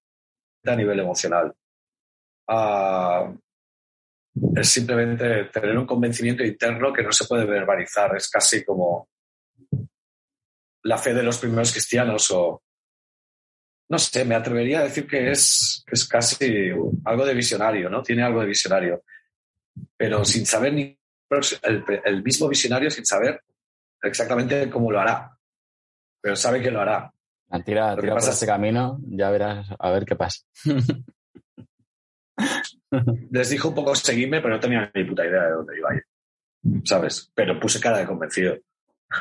a 0.65 0.77
nivel 0.77 1.01
emocional? 1.01 1.55
Ah, 2.47 3.33
es 4.57 4.69
simplemente 4.69 5.45
tener 5.45 5.77
un 5.77 5.87
convencimiento 5.87 6.45
interno 6.45 6.93
que 6.93 7.03
no 7.03 7.13
se 7.13 7.27
puede 7.27 7.45
verbalizar. 7.45 8.17
Es 8.17 8.29
casi 8.29 8.65
como 8.65 9.09
la 10.83 10.99
fe 10.99 11.15
de 11.15 11.23
los 11.23 11.39
primeros 11.39 11.73
cristianos 11.73 12.31
o, 12.31 12.63
no 13.89 13.99
sé, 13.99 14.25
me 14.25 14.35
atrevería 14.35 14.81
a 14.81 14.85
decir 14.85 15.07
que 15.07 15.31
es, 15.31 15.85
es 15.87 16.07
casi 16.07 16.71
algo 17.05 17.27
de 17.27 17.35
visionario, 17.35 17.89
¿no? 17.89 18.03
Tiene 18.03 18.23
algo 18.23 18.41
de 18.41 18.47
visionario, 18.47 19.03
pero 19.97 20.25
sin 20.25 20.47
saber 20.47 20.73
ni 20.73 20.99
el, 22.05 22.23
mismo 22.23 22.49
visionario 22.49 22.91
sin 22.91 23.05
saber 23.05 23.43
exactamente 24.03 24.71
cómo 24.71 24.91
lo 24.91 25.01
hará, 25.01 25.37
pero 26.21 26.37
sabe 26.37 26.61
que 26.63 26.71
lo 26.71 26.81
hará. 26.81 27.13
Tira, 27.65 27.97
tira 27.97 28.15
por 28.15 28.23
ese 28.23 28.47
camino, 28.47 28.99
ya 29.09 29.31
verás 29.31 29.69
a 29.79 29.91
ver 29.91 30.05
qué 30.05 30.17
pasa. 30.17 30.43
Les 33.31 33.51
dijo 33.51 33.69
un 33.69 33.75
poco 33.75 33.95
seguirme, 33.95 34.41
pero 34.41 34.55
no 34.55 34.61
tenía 34.61 34.91
ni 34.95 35.05
puta 35.05 35.27
idea 35.27 35.45
de 35.45 35.53
dónde 35.53 35.79
iba 35.79 35.91
a 35.91 35.95
ir. 35.95 36.05
¿Sabes? 36.85 37.31
Pero 37.35 37.59
puse 37.61 37.81
cara 37.81 37.99
de 37.99 38.07
convencido. 38.07 38.57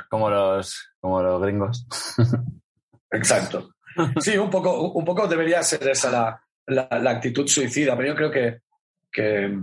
Como 0.10 0.30
los, 0.30 0.92
como 1.00 1.22
los 1.22 1.42
gringos. 1.42 1.88
Exacto. 3.12 3.72
Sí, 4.20 4.38
un 4.38 4.50
poco, 4.50 4.92
un 4.92 5.06
poco 5.06 5.28
debería 5.28 5.64
ser 5.64 5.88
esa 5.88 6.42
la, 6.68 6.88
la, 6.92 7.12
actitud 7.12 7.48
suicida, 7.48 7.96
pero 7.96 8.10
yo 8.10 8.16
creo 8.16 8.32
que, 8.32 8.62
que, 9.12 9.60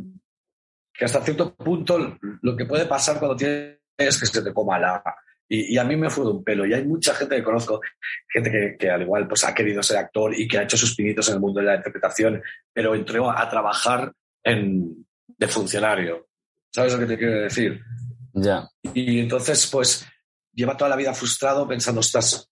que, 0.93 1.05
hasta 1.05 1.21
cierto 1.21 1.55
punto 1.55 2.19
lo 2.43 2.57
que 2.57 2.65
puede 2.65 2.87
pasar 2.87 3.19
cuando 3.19 3.37
tienes 3.37 3.79
es 3.97 4.19
que 4.19 4.27
se 4.27 4.43
te 4.43 4.53
coma 4.53 4.79
la, 4.79 5.05
y, 5.49 5.77
a 5.77 5.85
mí 5.85 5.97
me 5.97 6.11
fue 6.11 6.25
de 6.25 6.31
un 6.31 6.45
pelo. 6.45 6.67
Y 6.67 6.73
hay 6.73 6.85
mucha 6.85 7.15
gente 7.15 7.37
que 7.37 7.43
conozco, 7.43 7.81
gente 8.29 8.77
que, 8.79 8.91
al 8.91 9.03
igual 9.03 9.29
pues, 9.29 9.45
ha 9.45 9.55
querido 9.55 9.83
ser 9.83 9.99
actor 9.99 10.35
y 10.35 10.49
que 10.49 10.59
ha 10.59 10.63
hecho 10.63 10.77
sus 10.77 10.95
pinitos 10.95 11.29
en 11.29 11.35
el 11.35 11.41
mundo 11.41 11.61
de 11.61 11.67
la 11.67 11.77
interpretación, 11.77 12.43
pero 12.73 12.95
entró 12.95 13.31
a 13.31 13.49
trabajar 13.49 14.13
en, 14.43 15.07
de 15.27 15.49
funcionario. 15.49 16.29
¿Sabes 16.73 16.95
lo 16.95 17.01
que 17.01 17.07
te 17.07 17.19
quiero 17.19 17.43
decir? 17.43 17.81
Ya. 18.33 18.69
Y 18.95 19.21
entonces, 19.21 19.69
pues, 19.71 20.07
lleva 20.53 20.77
toda 20.77 20.91
la 20.91 20.97
vida 20.97 21.15
frustrado 21.15 21.69
pensando, 21.69 22.01
estás, 22.01 22.51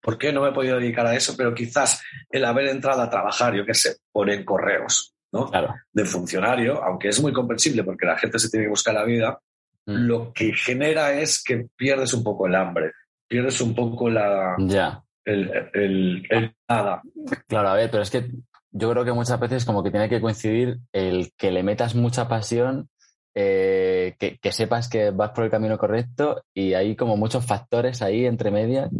¿por 0.00 0.16
qué 0.16 0.32
no 0.32 0.42
me 0.42 0.50
he 0.50 0.52
podido 0.52 0.78
dedicar 0.78 1.06
a 1.06 1.16
eso? 1.16 1.34
Pero 1.36 1.54
quizás 1.54 2.02
el 2.30 2.44
haber 2.44 2.68
entrado 2.68 3.02
a 3.02 3.10
trabajar, 3.10 3.54
yo 3.54 3.66
qué 3.66 3.74
sé, 3.74 3.96
poner 4.10 4.44
correos, 4.44 5.14
¿no? 5.32 5.50
Claro. 5.50 5.74
De 5.92 6.04
funcionario, 6.04 6.82
aunque 6.82 7.08
es 7.08 7.20
muy 7.20 7.32
comprensible 7.32 7.84
porque 7.84 8.06
la 8.06 8.16
gente 8.16 8.38
se 8.38 8.48
tiene 8.48 8.66
que 8.66 8.70
buscar 8.70 8.94
la 8.94 9.04
vida, 9.04 9.38
Mm. 9.86 10.06
lo 10.06 10.32
que 10.32 10.52
genera 10.54 11.12
es 11.12 11.42
que 11.42 11.66
pierdes 11.76 12.14
un 12.14 12.22
poco 12.22 12.46
el 12.46 12.54
hambre, 12.54 12.92
pierdes 13.26 13.60
un 13.60 13.74
poco 13.74 14.08
la. 14.08 14.54
Ya. 14.58 15.02
El, 15.24 16.56
nada. 16.68 17.02
Claro, 17.46 17.68
a 17.68 17.74
ver, 17.74 17.90
pero 17.90 18.02
es 18.02 18.10
que 18.10 18.28
yo 18.72 18.90
creo 18.90 19.04
que 19.04 19.12
muchas 19.12 19.38
veces 19.38 19.64
como 19.64 19.82
que 19.82 19.90
tiene 19.90 20.08
que 20.08 20.20
coincidir 20.20 20.78
el 20.92 21.32
que 21.36 21.52
le 21.52 21.62
metas 21.62 21.94
mucha 21.94 22.28
pasión, 22.28 22.88
eh, 23.34 24.16
que, 24.18 24.52
sepas 24.52 24.88
que 24.88 25.10
vas 25.10 25.30
por 25.30 25.44
el 25.44 25.50
camino 25.50 25.78
correcto 25.78 26.42
y 26.52 26.74
hay 26.74 26.96
como 26.96 27.16
muchos 27.16 27.46
factores 27.46 28.02
ahí 28.02 28.26
entre 28.26 28.50
medias 28.50 28.90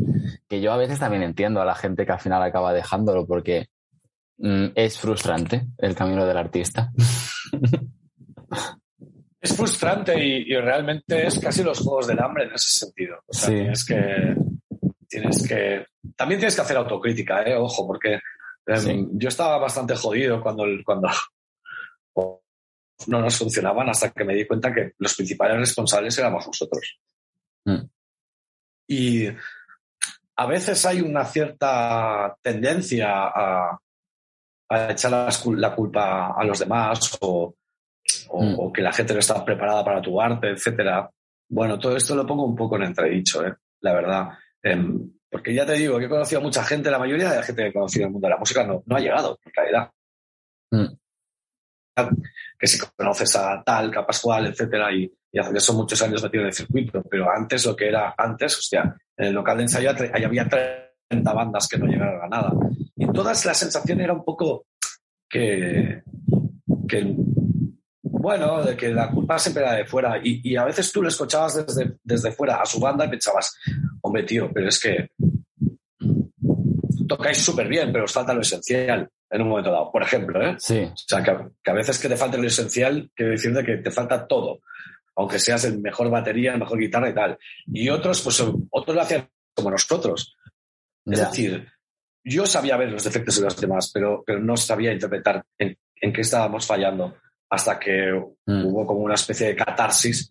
que 0.49 0.61
yo 0.63 0.73
a 0.73 0.79
veces 0.79 0.99
también 0.99 1.23
entiendo 1.23 1.61
a 1.61 1.67
la 1.67 1.75
gente 1.75 2.07
que 2.07 2.13
al 2.13 2.21
final 2.21 2.43
acaba 2.43 2.73
dejándolo 2.73 3.27
porque 3.27 3.67
mm, 4.39 4.69
es 4.75 4.99
frustrante 4.99 5.67
el 5.79 5.95
camino 5.95 6.25
del 6.25 6.39
artista. 6.39 6.93
Es 9.43 9.57
frustrante 9.57 10.25
y, 10.25 10.55
realmente 10.55 11.27
es 11.27 11.37
casi 11.41 11.65
los 11.65 11.81
juegos 11.81 12.07
del 12.07 12.21
hambre 12.21 12.45
en 12.45 12.55
ese 12.55 12.71
sentido. 12.87 13.25
tienes 13.45 13.85
que, 13.85 14.37
tienes 15.09 15.49
que. 15.49 15.85
También 16.17 16.39
tienes 16.39 16.55
que 16.55 16.63
hacer 16.63 16.77
autocrítica, 16.77 17.43
¿eh? 17.43 17.57
ojo, 17.57 17.85
porque 17.85 18.21
em, 18.67 19.11
yo 19.15 19.29
estaba 19.29 19.59
bastante 19.59 19.97
jodido 19.97 20.41
cuando, 20.41 20.65
cuando 20.85 21.09
no 23.09 23.21
nos 23.21 23.37
funcionaban 23.37 23.89
hasta 23.89 24.11
que 24.11 24.25
me 24.25 24.35
di 24.37 24.47
cuenta 24.47 24.73
que 24.73 24.93
los 24.99 25.15
principales 25.17 25.59
responsables 25.59 26.17
éramos 26.19 26.47
nosotros. 26.47 27.01
Mm. 27.65 27.83
Y 28.87 29.27
a 30.37 30.47
veces 30.47 30.87
hay 30.87 31.01
una 31.01 31.25
cierta 31.25 32.37
tendencia 32.43 33.11
a, 33.11 33.79
echar 34.89 35.11
la 35.47 35.75
culpa 35.75 36.33
a 36.33 36.45
los 36.45 36.61
demás 36.61 37.19
o, 37.21 37.55
Mm. 38.33 38.55
o, 38.59 38.73
que 38.73 38.83
la 38.83 38.93
gente 38.93 39.13
no 39.13 39.21
está 39.21 39.45
preparada 39.45 39.85
para 39.85 40.01
tu 40.01 40.21
arte, 40.21 40.51
etcétera. 40.51 41.11
Bueno, 41.49 41.79
todo 41.79 41.97
esto 41.97 42.15
lo 42.15 42.27
pongo 42.27 42.45
un 42.45 42.57
poco 42.57 42.77
en 42.77 42.85
entredicho, 42.85 43.47
¿eh? 43.47 43.55
la 43.81 43.93
verdad. 43.93 44.29
Em, 44.63 45.13
porque 45.31 45.55
ya 45.55 45.67
te 45.67 45.75
digo 45.75 45.99
que 45.99 46.07
he 46.07 46.09
conocido 46.09 46.41
a 46.41 46.45
mucha 46.45 46.65
gente, 46.65 46.91
la 46.91 46.99
mayoría 46.99 47.31
de 47.31 47.37
la 47.37 47.43
gente 47.43 47.63
que 47.63 47.69
he 47.69 47.73
conocido 47.73 48.05
en 48.05 48.09
el 48.09 48.13
mundo 48.13 48.27
de 48.27 48.35
la 48.35 48.39
música 48.39 48.65
no, 48.65 48.83
no 48.87 48.97
ha 48.97 49.01
llegado, 49.01 49.39
en 49.45 49.53
realidad. 49.55 49.91
Mm. 50.71 50.97
Que 52.59 52.67
si 52.67 52.79
conoces 52.97 53.37
a 53.37 53.63
tal, 53.63 53.91
Capascual, 53.91 54.47
etcétera, 54.47 54.93
y, 54.93 55.13
y 55.31 55.39
hace 55.39 55.61
son 55.61 55.77
muchos 55.77 56.01
años 56.03 56.23
metido 56.23 56.43
en 56.43 56.49
el 56.49 56.55
circuito, 56.55 57.03
pero 57.03 57.31
antes 57.31 57.67
lo 57.67 57.77
que 57.77 57.89
era 57.89 58.15
antes, 58.17 58.59
hostia, 58.59 58.97
en 59.17 59.27
el 59.27 59.35
local 59.35 59.59
de 59.59 59.63
ensayo 59.65 59.91
había 59.91 60.49
30 60.49 61.33
bandas 61.33 61.69
que 61.69 61.79
no 61.79 61.87
llegaron 61.87 62.23
a 62.23 62.29
nada. 62.29 62.53
Y 62.97 63.07
todas 63.13 63.45
la 63.45 63.55
sensación 63.55 64.01
era 64.01 64.13
un 64.13 64.25
poco 64.25 64.67
que, 65.29 66.03
que 66.89 67.15
bueno, 68.23 68.63
de 68.63 68.77
que 68.77 68.89
la 68.89 69.11
culpa 69.11 69.39
siempre 69.39 69.65
era 69.65 69.75
de 69.75 69.85
fuera. 69.85 70.21
Y, 70.23 70.57
a 70.57 70.65
veces 70.65 70.93
tú 70.93 71.03
lo 71.03 71.09
escuchabas 71.09 71.67
desde, 71.67 71.97
desde 72.03 72.33
fuera 72.33 72.63
a 72.63 72.67
su 72.67 72.79
banda 72.79 73.05
y 73.05 73.11
pensabas, 73.11 73.59
hombre, 74.01 74.23
tío, 74.23 74.49
pero 74.55 74.69
es 74.69 74.81
que 74.81 75.11
tocáis 77.09 77.39
súper 77.39 77.69
bien, 77.69 77.93
pero 77.93 78.05
os 78.05 78.13
falta 78.13 78.33
lo 78.33 78.41
esencial 78.41 79.11
en 79.29 79.43
un 79.43 79.49
momento 79.49 79.73
dado. 79.73 79.91
Por 79.91 80.03
ejemplo, 80.03 80.41
¿eh? 80.41 80.55
Sí. 80.59 80.79
O 80.85 80.95
sea, 80.97 81.23
que, 81.23 81.71
a 81.71 81.75
veces 81.75 81.99
que 81.99 82.09
te 82.09 82.17
falta 82.17 82.39
lo 82.39 82.47
esencial 82.47 83.11
quiere 83.15 83.33
decir 83.33 83.53
de 83.53 83.65
que 83.65 83.77
te 83.79 83.91
falta 83.91 84.27
todo. 84.27 84.61
Aunque 85.17 85.39
seas 85.39 85.65
el 85.65 85.81
mejor 85.81 86.09
batería, 86.09 86.53
el 86.53 86.61
mejor 86.61 86.79
guitarra 86.79 87.11
y 87.11 87.15
tal. 87.15 87.39
Y 87.67 87.89
otros, 87.91 88.23
pues 88.23 88.41
otros 88.71 88.97
lo 88.97 89.03
hacían 89.03 89.29
como 89.53 89.71
nosotros. 89.71 90.37
Es 91.05 91.19
decir, 91.19 91.69
yo 92.25 92.47
sabía 92.47 92.77
ver 92.77 92.91
los 92.91 93.03
defectos 93.03 93.37
de 93.37 93.43
los 93.43 93.61
demás, 93.61 93.91
pero, 93.93 94.23
pero 94.25 94.39
no 94.39 94.57
sabía 94.57 94.93
interpretar 94.93 95.45
en, 95.59 95.77
en 95.97 96.13
qué 96.13 96.21
estábamos 96.21 96.65
fallando 96.65 97.17
hasta 97.53 97.79
que 97.79 98.11
mm. 98.47 98.65
hubo 98.65 98.87
como 98.87 99.01
una 99.01 99.15
especie 99.15 99.49
de 99.49 99.57
catarsis 99.57 100.31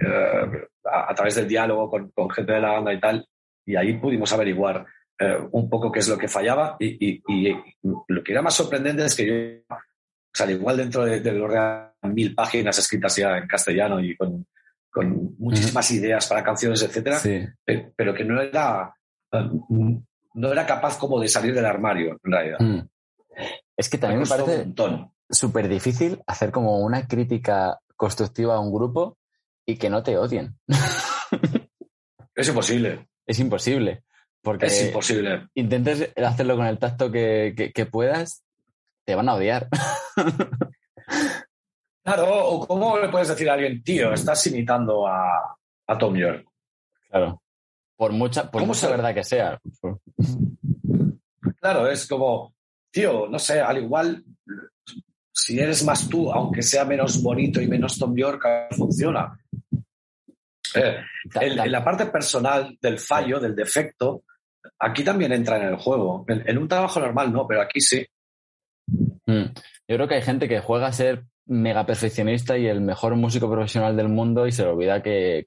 eh, 0.00 0.68
a, 0.84 1.14
través 1.14 1.34
del 1.34 1.46
diálogo 1.46 1.90
con, 1.90 2.30
gente 2.30 2.52
de 2.52 2.60
la 2.60 2.72
banda 2.72 2.94
y 2.94 2.98
tal, 2.98 3.28
y 3.66 3.76
ahí 3.76 3.98
pudimos 3.98 4.32
averiguar 4.32 4.86
eh, 5.18 5.36
un 5.50 5.68
poco 5.68 5.92
qué 5.92 5.98
es 5.98 6.08
lo 6.08 6.16
que 6.16 6.28
fallaba 6.28 6.76
y, 6.80 7.20
lo 7.82 8.24
que 8.24 8.32
era 8.32 8.40
más 8.40 8.54
sorprendente 8.54 9.04
es 9.04 9.14
que 9.14 9.64
yo, 9.68 10.44
o 10.44 10.50
igual 10.50 10.78
dentro 10.78 11.04
de, 11.04 11.20
de 11.20 11.90
mil 12.04 12.34
páginas 12.34 12.78
escritas 12.78 13.16
ya 13.16 13.36
en 13.36 13.46
castellano 13.46 14.00
y 14.00 14.16
con, 14.16 14.46
muchísimas 15.38 15.90
ideas 15.90 16.26
para 16.26 16.42
canciones, 16.42 16.82
etcétera, 16.82 17.18
pero 17.94 18.14
que 18.14 18.24
no 18.24 18.40
era, 18.40 18.94
no 19.30 20.52
era 20.52 20.66
capaz 20.66 20.98
como 20.98 21.20
de 21.20 21.28
salir 21.28 21.54
del 21.54 21.66
armario, 21.66 22.18
en 22.24 22.32
realidad. 22.32 22.58
Mm. 22.60 22.88
Es 23.76 23.90
que 23.90 23.98
también 23.98 24.20
me, 24.20 24.26
parece 24.26 24.66
súper 25.32 25.68
difícil 25.68 26.22
hacer 26.26 26.52
como 26.52 26.78
una 26.78 27.08
crítica 27.08 27.80
constructiva 27.96 28.54
a 28.54 28.60
un 28.60 28.72
grupo 28.72 29.16
y 29.66 29.76
que 29.76 29.90
no 29.90 30.02
te 30.02 30.16
odien. 30.16 30.56
Es 32.34 32.48
imposible. 32.48 33.08
Es 33.26 33.38
imposible. 33.40 34.04
Porque 34.40 34.64
es 34.66 34.86
imposible. 34.86 35.48
Intentes 35.54 36.12
hacerlo 36.16 36.56
con 36.56 36.66
el 36.66 36.78
tacto 36.78 37.12
que, 37.12 37.88
puedas, 37.90 38.42
te 39.04 39.14
van 39.14 39.28
a 39.28 39.34
odiar. 39.34 39.68
Claro, 42.04 42.48
o 42.48 42.66
cómo 42.66 42.98
le 42.98 43.08
puedes 43.10 43.28
decir 43.28 43.48
a 43.48 43.52
alguien, 43.52 43.80
tío, 43.84 44.12
estás 44.12 44.44
imitando 44.48 45.06
a, 45.06 45.56
a 45.86 45.98
Tom 45.98 46.16
York. 46.16 46.44
Claro. 47.08 47.40
Por 47.96 48.10
mucha, 48.10 48.50
por 48.50 48.66
mucha 48.66 48.88
verdad 48.88 49.14
que 49.14 49.22
sea. 49.22 49.60
Claro, 51.60 51.88
es 51.88 52.08
como, 52.08 52.54
tío, 52.90 53.28
no 53.28 53.38
sé, 53.38 53.60
al 53.60 53.78
igual, 53.78 54.24
si 55.32 55.58
eres 55.58 55.84
más 55.84 56.08
tú, 56.08 56.30
aunque 56.30 56.62
sea 56.62 56.84
menos 56.84 57.22
bonito 57.22 57.60
y 57.60 57.66
menos 57.66 57.98
Tom 57.98 58.14
York, 58.14 58.44
funciona. 58.76 59.38
Eh, 60.74 60.96
en, 61.40 61.72
la 61.72 61.84
parte 61.84 62.06
personal 62.06 62.78
del 62.80 62.98
fallo, 62.98 63.40
del 63.40 63.56
defecto, 63.56 64.24
aquí 64.78 65.02
también 65.02 65.32
entra 65.32 65.56
en 65.56 65.68
el 65.68 65.76
juego. 65.76 66.24
En, 66.28 66.58
un 66.58 66.68
trabajo 66.68 67.00
normal 67.00 67.32
no, 67.32 67.46
pero 67.46 67.62
aquí 67.62 67.80
sí. 67.80 68.06
Mm. 69.26 69.46
Yo 69.88 69.96
creo 69.96 70.08
que 70.08 70.16
hay 70.16 70.22
gente 70.22 70.48
que 70.48 70.60
juega 70.60 70.86
a 70.86 70.92
ser 70.92 71.24
mega 71.46 71.86
perfeccionista 71.86 72.56
y 72.56 72.66
el 72.66 72.80
mejor 72.80 73.16
músico 73.16 73.50
profesional 73.50 73.96
del 73.96 74.08
mundo 74.08 74.46
y 74.46 74.52
se 74.52 74.62
le 74.62 74.70
olvida 74.70 75.02
que, 75.02 75.44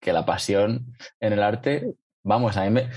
la 0.00 0.26
pasión 0.26 0.94
en 1.18 1.32
el 1.32 1.42
arte, 1.42 1.94
vamos, 2.22 2.56
a 2.58 2.64
mí, 2.64 2.70
me, 2.70 2.90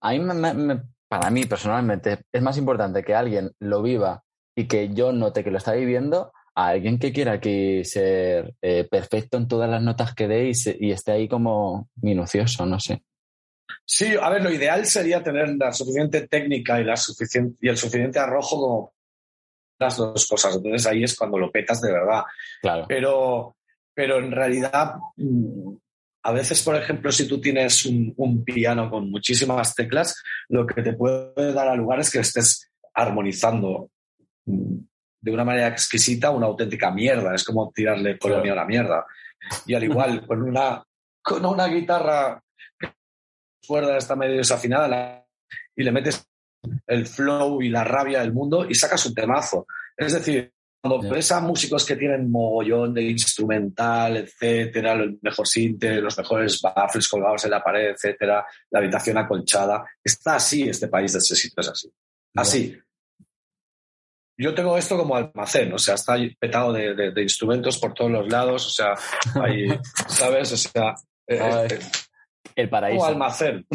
a 0.00 0.12
mí 0.12 0.80
para 1.08 1.30
mí 1.30 1.44
personalmente 1.44 2.20
es 2.32 2.42
más 2.42 2.56
importante 2.56 3.02
que 3.02 3.14
alguien 3.14 3.50
lo 3.58 3.82
viva 3.82 4.24
y 4.58 4.66
que 4.66 4.92
yo 4.92 5.12
note 5.12 5.44
que 5.44 5.52
lo 5.52 5.58
está 5.58 5.74
viviendo 5.74 6.32
a 6.56 6.70
alguien 6.70 6.98
que 6.98 7.12
quiera 7.12 7.38
que 7.38 7.84
ser 7.84 8.56
eh, 8.60 8.82
perfecto 8.90 9.36
en 9.36 9.46
todas 9.46 9.70
las 9.70 9.80
notas 9.80 10.16
que 10.16 10.26
dé 10.26 10.50
y, 10.50 10.90
esté 10.90 11.12
ahí 11.12 11.28
como 11.28 11.88
minucioso, 12.02 12.66
no 12.66 12.80
sé. 12.80 13.04
Sí, 13.84 14.16
a 14.20 14.28
ver, 14.30 14.42
lo 14.42 14.52
ideal 14.52 14.84
sería 14.84 15.22
tener 15.22 15.54
la 15.56 15.72
suficiente 15.72 16.26
técnica 16.26 16.80
y, 16.80 16.84
la 16.84 16.96
suficiente, 16.96 17.56
y 17.60 17.68
el 17.68 17.76
suficiente 17.76 18.18
arrojo 18.18 18.60
como 18.60 18.92
las 19.78 19.96
dos 19.96 20.26
cosas. 20.26 20.56
Entonces 20.56 20.84
ahí 20.88 21.04
es 21.04 21.16
cuando 21.16 21.38
lo 21.38 21.52
petas 21.52 21.80
de 21.80 21.92
verdad. 21.92 22.24
Claro. 22.60 22.86
Pero, 22.88 23.56
pero 23.94 24.18
en 24.18 24.32
realidad, 24.32 24.94
mm, 25.18 25.72
a 26.24 26.32
veces, 26.32 26.60
por 26.64 26.74
ejemplo, 26.74 27.12
si 27.12 27.28
tú 27.28 27.40
tienes 27.40 27.86
un, 27.86 28.12
un 28.16 28.42
piano 28.42 28.90
con 28.90 29.08
muchísimas 29.08 29.72
teclas, 29.76 30.20
lo 30.48 30.66
que 30.66 30.82
te 30.82 30.94
puede 30.94 31.52
dar 31.52 31.68
a 31.68 31.76
lugar 31.76 32.00
es 32.00 32.10
que 32.10 32.18
estés 32.18 32.68
armonizando 32.92 33.92
de 35.20 35.30
una 35.30 35.44
manera 35.44 35.68
exquisita 35.68 36.30
una 36.30 36.46
auténtica 36.46 36.90
mierda. 36.90 37.34
Es 37.34 37.44
como 37.44 37.70
tirarle 37.74 38.18
colonia 38.18 38.52
a 38.52 38.56
la 38.56 38.64
mierda. 38.64 39.06
Y 39.66 39.74
al 39.74 39.84
igual, 39.84 40.26
con 40.26 40.42
una, 40.42 40.82
con 41.22 41.44
una 41.44 41.66
guitarra 41.66 42.42
cuerda 43.66 43.98
está 43.98 44.16
medio 44.16 44.36
desafinada 44.36 45.26
y 45.76 45.82
le 45.82 45.92
metes 45.92 46.26
el 46.86 47.06
flow 47.06 47.60
y 47.62 47.68
la 47.68 47.84
rabia 47.84 48.20
del 48.20 48.32
mundo 48.32 48.66
y 48.68 48.74
sacas 48.74 49.04
un 49.06 49.14
temazo. 49.14 49.66
Es 49.96 50.14
decir, 50.14 50.52
cuando 50.80 51.10
ves 51.10 51.30
a 51.32 51.40
músicos 51.40 51.84
que 51.84 51.96
tienen 51.96 52.30
mogollón 52.30 52.94
de 52.94 53.02
instrumental, 53.02 54.16
etcétera, 54.16 54.92
el 54.92 55.18
mejor 55.20 55.46
sinte, 55.46 56.00
los 56.00 56.16
mejores 56.16 56.60
baffles 56.62 57.08
colgados 57.08 57.44
en 57.44 57.50
la 57.50 57.62
pared, 57.62 57.90
etcétera, 57.90 58.46
la 58.70 58.78
habitación 58.78 59.18
acolchada, 59.18 59.84
está 60.02 60.36
así 60.36 60.62
este 60.62 60.88
país 60.88 61.12
de 61.12 61.18
ese 61.18 61.34
sitio, 61.34 61.60
es 61.60 61.68
así. 61.68 61.92
Así 62.36 62.78
yo 64.38 64.54
tengo 64.54 64.78
esto 64.78 64.96
como 64.96 65.16
almacén, 65.16 65.72
o 65.72 65.78
sea, 65.78 65.96
está 65.96 66.16
petado 66.38 66.72
de, 66.72 67.12
instrumentos 67.20 67.76
por 67.78 67.92
todos 67.92 68.10
los 68.10 68.28
lados, 68.28 68.66
o 68.66 68.70
sea, 68.70 68.94
ahí, 69.42 69.66
¿sabes? 70.06 70.52
O 70.52 70.56
sea, 70.56 70.94
eh, 71.26 71.66
eh, 71.68 71.78
el 72.54 72.68
paraíso. 72.68 73.00
Como 73.00 73.10
almacén. 73.10 73.66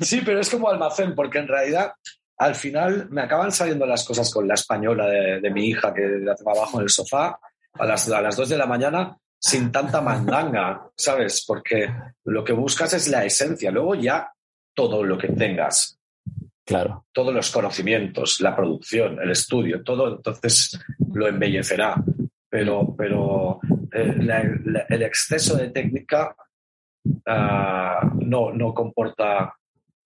Sí, 0.00 0.22
pero 0.24 0.40
es 0.40 0.48
como 0.48 0.70
almacén, 0.70 1.14
porque 1.14 1.38
en 1.38 1.48
realidad 1.48 1.92
al 2.38 2.54
final 2.54 3.08
me 3.10 3.22
acaban 3.22 3.52
saliendo 3.52 3.84
las 3.84 4.04
cosas 4.04 4.32
con 4.32 4.48
la 4.48 4.54
española 4.54 5.06
de, 5.08 5.50
mi 5.50 5.66
hija 5.66 5.92
que 5.92 6.06
la 6.22 6.34
tengo 6.34 6.52
abajo 6.52 6.78
en 6.78 6.84
el 6.84 6.90
sofá 6.90 7.38
a 7.74 7.84
las, 7.84 8.08
a 8.10 8.22
las 8.22 8.36
2 8.36 8.48
de 8.48 8.56
la 8.56 8.66
mañana 8.66 9.16
sin 9.38 9.70
tanta 9.70 10.00
mandanga, 10.00 10.88
¿sabes? 10.96 11.44
Porque 11.46 11.92
lo 12.24 12.42
que 12.42 12.52
buscas 12.52 12.92
es 12.94 13.08
la 13.08 13.24
esencia, 13.24 13.70
luego 13.70 13.94
ya 13.94 14.32
todo 14.74 15.02
lo 15.02 15.18
que 15.18 15.28
tengas 15.28 15.97
Claro. 16.68 17.06
Todos 17.12 17.32
los 17.32 17.50
conocimientos, 17.50 18.42
la 18.42 18.54
producción, 18.54 19.18
el 19.22 19.30
estudio, 19.30 19.82
todo 19.82 20.16
entonces 20.16 20.78
lo 21.14 21.26
embellecerá. 21.26 21.94
Pero, 22.50 22.94
pero 22.94 23.58
eh, 23.90 24.84
el 24.90 25.02
exceso 25.02 25.56
de 25.56 25.70
técnica 25.70 26.36
ah, 27.26 28.12
no, 28.20 28.52
no 28.52 28.74
comporta 28.74 29.56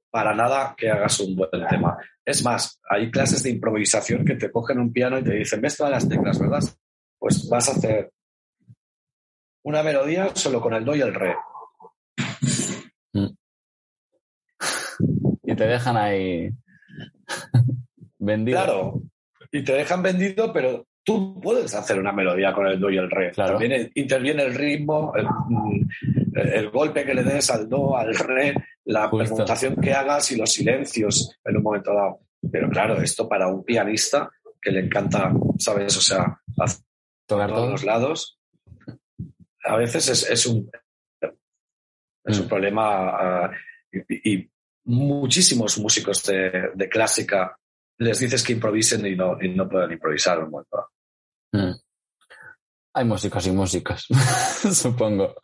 para 0.08 0.36
nada 0.36 0.76
que 0.76 0.88
hagas 0.88 1.18
un 1.18 1.34
buen 1.34 1.50
tema. 1.68 1.98
Es 2.24 2.44
más, 2.44 2.80
hay 2.88 3.10
clases 3.10 3.42
de 3.42 3.50
improvisación 3.50 4.24
que 4.24 4.36
te 4.36 4.52
cogen 4.52 4.78
un 4.78 4.92
piano 4.92 5.18
y 5.18 5.24
te 5.24 5.34
dicen, 5.34 5.60
ves 5.60 5.76
todas 5.76 5.90
las 5.90 6.08
teclas, 6.08 6.38
¿verdad? 6.38 6.62
Pues 7.18 7.48
vas 7.48 7.70
a 7.70 7.72
hacer 7.72 8.12
una 9.64 9.82
melodía 9.82 10.30
solo 10.36 10.60
con 10.60 10.74
el 10.74 10.84
do 10.84 10.94
y 10.94 11.00
el 11.00 11.12
re. 11.12 11.34
Y 15.52 15.56
te 15.56 15.66
dejan 15.66 15.96
ahí 15.96 16.50
vendido. 18.18 18.58
Claro, 18.58 19.02
y 19.50 19.62
te 19.62 19.72
dejan 19.72 20.02
vendido, 20.02 20.52
pero 20.52 20.86
tú 21.04 21.40
puedes 21.40 21.74
hacer 21.74 21.98
una 21.98 22.12
melodía 22.12 22.52
con 22.52 22.66
el 22.66 22.80
do 22.80 22.90
y 22.90 22.96
el 22.96 23.10
re. 23.10 23.32
También 23.32 23.90
interviene 23.94 24.44
el 24.44 24.54
ritmo, 24.54 25.12
el, 25.14 26.70
golpe 26.70 27.04
que 27.04 27.14
le 27.14 27.22
des 27.22 27.50
al 27.50 27.68
do, 27.68 27.96
al 27.96 28.14
re, 28.14 28.54
la 28.84 29.10
presentación 29.10 29.76
que 29.76 29.92
hagas 29.92 30.32
y 30.32 30.36
los 30.36 30.50
silencios 30.50 31.38
en 31.44 31.56
un 31.56 31.62
momento 31.62 31.92
dado. 31.92 32.20
Pero 32.50 32.68
claro, 32.70 33.00
esto 33.00 33.28
para 33.28 33.46
un 33.48 33.62
pianista 33.64 34.30
que 34.60 34.70
le 34.70 34.80
encanta, 34.80 35.32
¿sabes? 35.58 35.96
O 35.96 36.00
sea, 36.00 36.40
tocar 37.26 37.50
todos 37.50 37.70
los 37.70 37.84
lados, 37.84 38.38
a 39.64 39.76
veces 39.76 40.08
es, 40.08 40.46
un, 40.46 40.70
es 42.24 42.38
un 42.38 42.46
mm. 42.46 42.48
problema 42.48 42.84
ah, 43.10 43.50
y, 44.08 44.50
muchísimos 44.84 45.78
músicos 45.78 46.22
de, 46.24 46.88
clásica 46.90 47.56
les 47.98 48.18
dices 48.18 48.42
que 48.42 48.52
improvisen 48.52 49.06
y 49.06 49.14
no, 49.14 49.36
y 49.40 49.48
no 49.50 49.68
pueden 49.68 49.92
improvisar 49.92 50.42
un 50.42 50.50
momento. 50.50 50.88
Mm. 51.52 51.72
Hay 52.94 53.04
músicos 53.04 53.46
y 53.46 53.52
músicos, 53.52 54.06
supongo. 54.72 55.34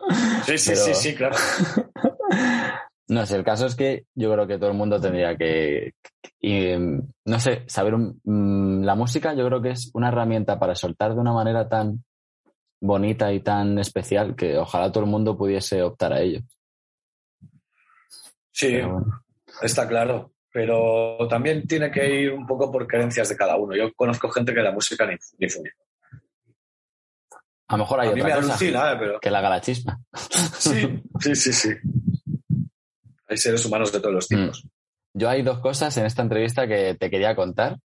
Sí, 0.45 0.59
sí, 0.59 0.77
sí, 0.77 0.95
sí, 0.95 1.15
claro. 1.15 1.37
no 3.09 3.25
sé, 3.25 3.37
el 3.37 3.45
caso 3.45 3.67
es 3.67 3.75
que 3.75 4.05
yo 4.15 4.33
creo 4.33 4.47
que 4.47 4.59
todo 4.59 4.71
el 4.71 4.77
mundo 4.77 5.01
tendría 5.01 5.37
que, 5.37 5.95
no 7.25 7.41
sé, 7.41 7.65
saber 7.67 7.97
mm, 7.97 8.83
la 8.83 8.95
música 8.95 9.35
yo 9.35 9.47
creo 9.47 9.63
que 9.63 9.71
es 9.71 9.91
una 9.95 10.09
herramienta 10.09 10.59
para 10.59 10.75
soltar 10.75 11.15
de 11.15 11.21
una 11.21 11.33
manera 11.33 11.69
tan 11.69 12.05
bonita 12.81 13.33
y 13.33 13.41
tan 13.41 13.79
especial 13.79 14.37
que 14.37 14.59
ojalá 14.59 14.93
todo 14.93 15.05
el 15.05 15.11
mundo 15.11 15.37
pudiese 15.37 15.83
optar 15.83 16.13
a 16.13 16.21
ello. 16.21 16.41
Sí, 18.53 18.81
Está 19.63 19.87
claro, 19.89 20.33
pero 20.53 21.27
también 21.29 21.67
tiene 21.67 21.91
que 21.91 22.09
ir 22.21 22.33
un 22.33 22.47
poco 22.47 22.71
por 22.71 22.87
creencias 22.87 23.29
de 23.29 23.37
cada 23.37 23.57
uno. 23.57 23.77
Yo 23.77 23.93
conozco 23.95 24.29
gente 24.31 24.55
que 24.55 24.61
la 24.61 24.73
música 24.73 25.07
ni, 25.07 25.15
ni 25.39 25.49
funciona. 25.49 25.85
A 27.69 27.77
lo 27.77 27.85
mejor 27.85 28.01
hay 28.01 28.09
otra 28.09 28.37
cosa 28.37 28.93
eh, 28.93 29.19
que 29.21 29.31
la 29.31 29.39
haga 29.39 29.51
la 29.51 29.61
chispa. 29.61 29.99
Sí, 30.59 31.03
sí, 31.21 31.35
sí, 31.37 31.53
sí. 31.53 31.71
Hay 33.29 33.37
seres 33.37 33.65
humanos 33.67 33.93
de 33.93 34.01
todos 34.01 34.15
los 34.15 34.29
tipos. 34.29 34.65
Mm. 34.65 34.69
Yo 35.15 35.29
hay 35.29 35.43
dos 35.43 35.59
cosas 35.61 35.97
en 35.97 36.07
esta 36.07 36.23
entrevista 36.23 36.67
que 36.67 36.95
te 36.95 37.11
quería 37.11 37.37
contar. 37.37 37.79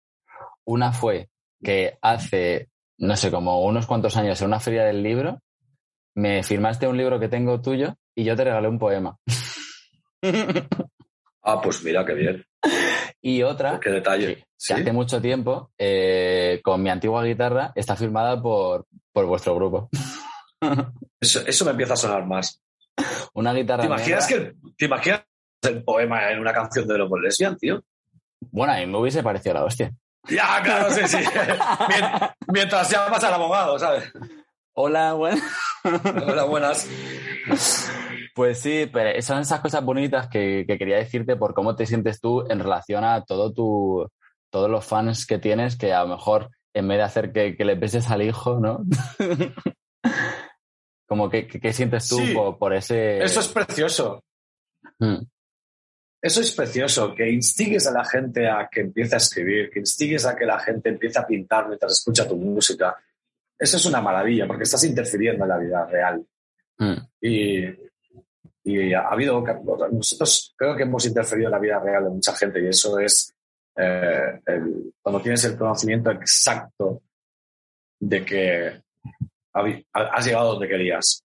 Una 0.64 0.92
fue 0.92 1.28
que 1.62 1.98
hace, 2.00 2.68
no 2.98 3.16
sé, 3.16 3.30
como 3.30 3.64
unos 3.64 3.86
cuantos 3.86 4.16
años 4.16 4.40
en 4.40 4.48
una 4.48 4.60
feria 4.60 4.84
del 4.84 5.02
libro, 5.02 5.40
me 6.14 6.42
firmaste 6.42 6.86
un 6.86 6.96
libro 6.96 7.18
que 7.18 7.28
tengo 7.28 7.60
tuyo 7.60 7.96
y 8.14 8.24
yo 8.24 8.36
te 8.36 8.44
regalé 8.44 8.68
un 8.68 8.78
poema. 8.78 9.16
Ah, 11.42 11.60
pues 11.60 11.82
mira, 11.82 12.04
qué 12.04 12.14
bien. 12.14 12.44
Y 13.24 13.44
otra, 13.44 13.78
qué 13.78 13.90
detalle. 13.90 14.48
Que, 14.66 14.74
hace 14.74 14.92
mucho 14.92 15.20
tiempo, 15.20 15.70
eh, 15.78 16.60
con 16.64 16.82
mi 16.82 16.90
antigua 16.90 17.22
guitarra, 17.24 17.70
está 17.76 17.94
firmada 17.94 18.42
por, 18.42 18.86
por 19.12 19.26
vuestro 19.26 19.54
grupo. 19.54 19.88
Eso, 21.20 21.64
me 21.64 21.70
empieza 21.70 21.94
a 21.94 21.96
sonar 21.96 22.26
más. 22.26 22.60
Una 23.34 23.52
guitarra. 23.52 23.82
¿Te 23.82 23.86
imaginas, 23.86 24.26
que, 24.26 24.54
¿te 24.76 24.86
imaginas 24.86 25.22
el 25.62 25.84
poema 25.84 26.32
en 26.32 26.40
una 26.40 26.52
canción 26.52 26.88
de 26.88 26.98
los 26.98 27.08
Lesbian, 27.22 27.56
tío? 27.56 27.84
Bueno, 28.50 28.72
a 28.72 28.78
mí 28.78 28.86
me 28.86 28.98
hubiese 28.98 29.22
parecido 29.22 29.54
la 29.54 29.64
hostia. 29.64 29.92
Ya, 30.28 30.60
claro, 30.62 30.90
sí, 30.90 31.06
sí. 31.06 31.18
Mientras 32.48 32.90
llamas 32.90 33.22
al 33.22 33.34
abogado, 33.34 33.78
¿sabes? 33.78 34.12
Hola, 34.72 35.12
buenas. 35.12 35.42
Hola, 36.26 36.44
buenas. 36.44 36.88
Pues 38.34 38.60
sí, 38.60 38.88
pero 38.90 39.20
son 39.20 39.40
esas 39.40 39.60
cosas 39.60 39.84
bonitas 39.84 40.28
que, 40.28 40.64
quería 40.66 40.96
decirte 40.96 41.36
por 41.36 41.52
cómo 41.52 41.76
te 41.76 41.86
sientes 41.86 42.20
tú 42.20 42.46
en 42.48 42.60
relación 42.60 43.04
a 43.04 43.24
todo 43.24 43.52
tu, 43.52 44.08
todos 44.50 44.70
los 44.70 44.84
fans 44.84 45.26
que 45.26 45.38
tienes 45.38 45.76
que 45.76 45.92
a 45.92 46.02
lo 46.02 46.08
mejor 46.16 46.50
en 46.74 46.88
vez 46.88 46.98
de 46.98 47.02
hacer 47.02 47.32
que, 47.32 47.54
le 47.58 47.74
beses 47.74 48.10
al 48.10 48.22
hijo, 48.22 48.58
¿no? 48.58 48.84
Como 51.06 51.28
que, 51.28 51.46
¿qué 51.46 51.72
sientes 51.74 52.08
tú 52.08 52.18
por, 52.58 52.72
ese... 52.72 53.22
Eso 53.22 53.40
es 53.40 53.48
precioso. 53.48 54.24
Mm. 54.98 55.18
Eso 56.22 56.40
es 56.40 56.52
precioso, 56.52 57.14
que 57.14 57.30
instigues 57.30 57.86
a 57.86 57.92
la 57.92 58.04
gente 58.04 58.48
a 58.48 58.68
que 58.70 58.80
empiece 58.80 59.16
a 59.16 59.18
escribir, 59.18 59.70
que 59.70 59.80
instigues 59.80 60.24
a 60.24 60.36
que 60.36 60.46
la 60.46 60.58
gente 60.58 60.88
empiece 60.88 61.18
a 61.18 61.26
pintar 61.26 61.66
mientras 61.66 61.92
escucha 61.92 62.26
tu 62.26 62.36
música. 62.36 62.96
Eso 63.58 63.76
es 63.76 63.84
una 63.84 64.00
maravilla, 64.00 64.46
porque 64.46 64.62
estás 64.62 64.84
interfiriendo 64.84 65.44
en 65.44 65.50
la 65.50 65.58
vida 65.58 65.84
real. 65.84 66.24
Mm. 66.78 66.96
Y, 67.20 67.91
y, 68.64 68.92
ha 68.92 69.08
habido, 69.08 69.44
nosotros 69.90 70.54
creo 70.56 70.76
que 70.76 70.84
hemos 70.84 71.04
interferido 71.06 71.48
en 71.48 71.52
la 71.52 71.58
vida 71.58 71.80
real 71.80 72.04
de 72.04 72.10
mucha 72.10 72.34
gente 72.34 72.62
y 72.62 72.68
eso 72.68 72.98
es 72.98 73.34
eh, 73.76 74.40
cuando 75.00 75.20
tienes 75.20 75.44
el 75.44 75.56
conocimiento 75.56 76.10
exacto 76.10 77.02
de 77.98 78.24
que 78.24 78.82
has 79.52 80.26
llegado 80.26 80.52
donde 80.52 80.68
querías. 80.68 81.24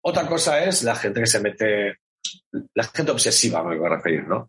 Otra 0.00 0.26
cosa 0.26 0.64
es 0.64 0.82
la 0.82 0.94
gente 0.94 1.20
que 1.20 1.26
se 1.26 1.40
mete, 1.40 1.98
la 2.74 2.84
gente 2.84 3.12
obsesiva, 3.12 3.62
me 3.62 3.76
voy 3.76 3.86
a 3.86 3.96
referir, 3.96 4.26
¿no? 4.26 4.48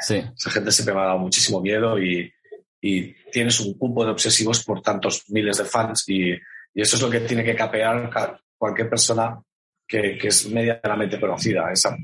sí. 0.00 0.24
Esa 0.36 0.50
gente 0.50 0.72
siempre 0.72 0.94
me 0.94 1.00
ha 1.02 1.06
dado 1.06 1.18
muchísimo 1.18 1.60
miedo 1.60 1.98
y, 1.98 2.32
y 2.80 3.12
tienes 3.30 3.60
un 3.60 3.74
cupo 3.74 4.04
de 4.04 4.12
obsesivos 4.12 4.64
por 4.64 4.82
tantos 4.82 5.24
miles 5.28 5.58
de 5.58 5.64
fans 5.64 6.04
y, 6.08 6.32
y, 6.32 6.40
eso 6.74 6.96
es 6.96 7.02
lo 7.02 7.10
que 7.10 7.20
tiene 7.20 7.44
que 7.44 7.54
capear 7.54 8.10
cualquier 8.56 8.88
persona 8.88 9.40
que, 9.86 10.18
que 10.18 10.28
es 10.28 10.50
medianamente 10.50 11.20
conocida, 11.20 11.70
esa, 11.72 11.96